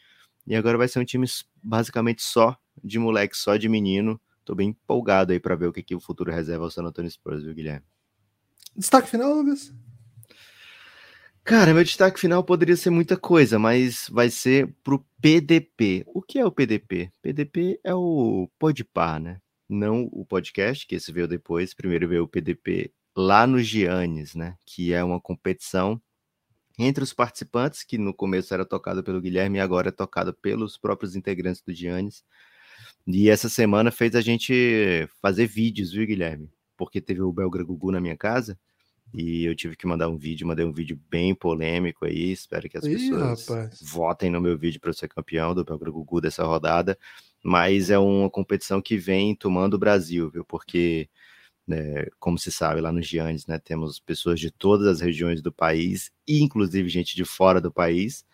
[0.46, 1.26] E agora vai ser um time
[1.64, 4.20] basicamente só de moleque, só de menino.
[4.46, 7.10] Tô bem empolgado aí para ver o que, que o futuro reserva ao San Antonio
[7.10, 7.86] Spurs, viu, Guilherme?
[8.76, 9.74] Destaque final, Lucas?
[11.50, 16.04] Cara, meu destaque final poderia ser muita coisa, mas vai ser pro PDP.
[16.06, 17.12] O que é o PDP?
[17.24, 19.41] PDP é o Podpar, né?
[19.68, 21.74] Não o podcast, que esse veio depois.
[21.74, 24.58] Primeiro veio o PDP lá no Giannis, né?
[24.64, 26.00] Que é uma competição
[26.78, 30.78] entre os participantes, que no começo era tocado pelo Guilherme e agora é tocado pelos
[30.78, 32.24] próprios integrantes do Giannis.
[33.08, 36.47] E essa semana fez a gente fazer vídeos, viu, Guilherme?
[36.78, 38.56] Porque teve o Belgra Gugu na minha casa
[39.14, 42.32] e eu tive que mandar um vídeo, mandei um vídeo bem polêmico aí.
[42.32, 43.80] Espero que as Ih, pessoas rapaz.
[43.82, 46.97] votem no meu vídeo para eu ser campeão do Belgra Gugu dessa rodada.
[47.43, 50.45] Mas é uma competição que vem tomando o Brasil, viu?
[50.45, 51.10] Porque,
[51.66, 55.51] né, como se sabe, lá nos Giannis, né, temos pessoas de todas as regiões do
[55.51, 58.26] país, inclusive gente de fora do país.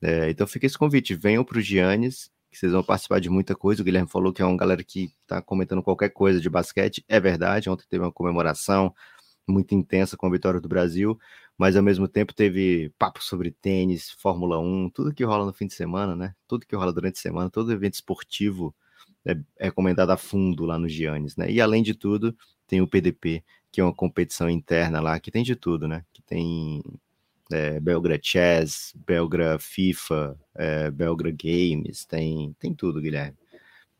[0.00, 3.56] É, então fica esse convite: venham para os Giannis, que vocês vão participar de muita
[3.56, 3.82] coisa.
[3.82, 7.04] O Guilherme falou que é uma galera que está comentando qualquer coisa de basquete.
[7.08, 8.94] É verdade, ontem teve uma comemoração
[9.48, 11.18] muito intensa com a vitória do Brasil,
[11.56, 15.66] mas ao mesmo tempo teve papo sobre tênis, Fórmula 1, tudo que rola no fim
[15.66, 16.34] de semana, né?
[16.46, 18.74] Tudo que rola durante a semana, todo evento esportivo
[19.24, 21.50] é, é comentado a fundo lá no Giannis, né?
[21.50, 22.36] E além de tudo,
[22.66, 26.04] tem o PDP, que é uma competição interna lá, que tem de tudo, né?
[26.12, 26.82] Que tem
[27.52, 33.36] é, Belgra Chess, Belgra FIFA, é, Belgra Games, tem, tem tudo, Guilherme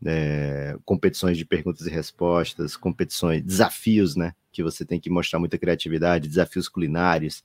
[0.05, 4.35] é, competições de perguntas e respostas, competições, desafios, né?
[4.53, 7.43] Que você tem que mostrar muita criatividade, desafios culinários.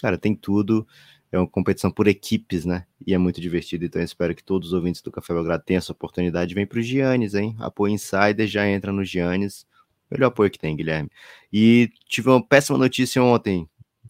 [0.00, 0.86] Cara, tem tudo.
[1.30, 2.86] É uma competição por equipes, né?
[3.06, 3.84] E é muito divertido.
[3.84, 6.54] Então, eu espero que todos os ouvintes do Café Belgrado tenham essa oportunidade.
[6.54, 7.56] Vem para o Giannis, hein?
[7.58, 9.66] Apoio Insider já entra no Giannis.
[10.10, 11.10] Melhor apoio que tem, Guilherme.
[11.52, 13.68] E tive uma péssima notícia ontem.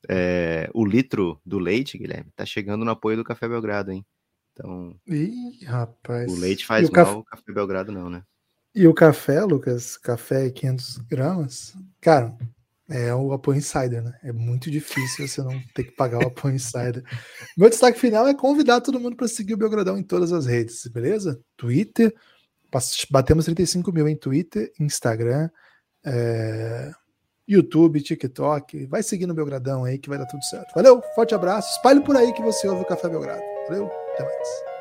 [0.09, 4.05] É, o litro do leite, Guilherme, tá chegando no apoio do Café Belgrado, hein?
[4.53, 4.95] Então.
[5.07, 6.31] Ih, rapaz.
[6.31, 7.17] O leite faz o mal, café...
[7.17, 8.23] o café Belgrado não, né?
[8.77, 9.97] E o café, Lucas?
[9.97, 11.75] Café 500 gramas?
[11.99, 12.37] Cara,
[12.91, 14.13] é o apoio insider, né?
[14.23, 17.03] É muito difícil você não ter que pagar o apoio insider.
[17.57, 20.87] Meu destaque final é convidar todo mundo para seguir o Belgradão em todas as redes,
[20.89, 21.41] beleza?
[21.57, 22.15] Twitter,
[23.11, 25.49] batemos 35 mil em Twitter, Instagram,
[26.05, 26.93] é...
[27.49, 28.85] YouTube, TikTok.
[28.89, 30.75] Vai seguindo o Belgradão aí que vai dar tudo certo.
[30.75, 31.71] Valeu, forte abraço.
[31.77, 33.41] Espalhe por aí que você ouve o Café Belgrado.
[33.69, 34.76] Valeu, até mais.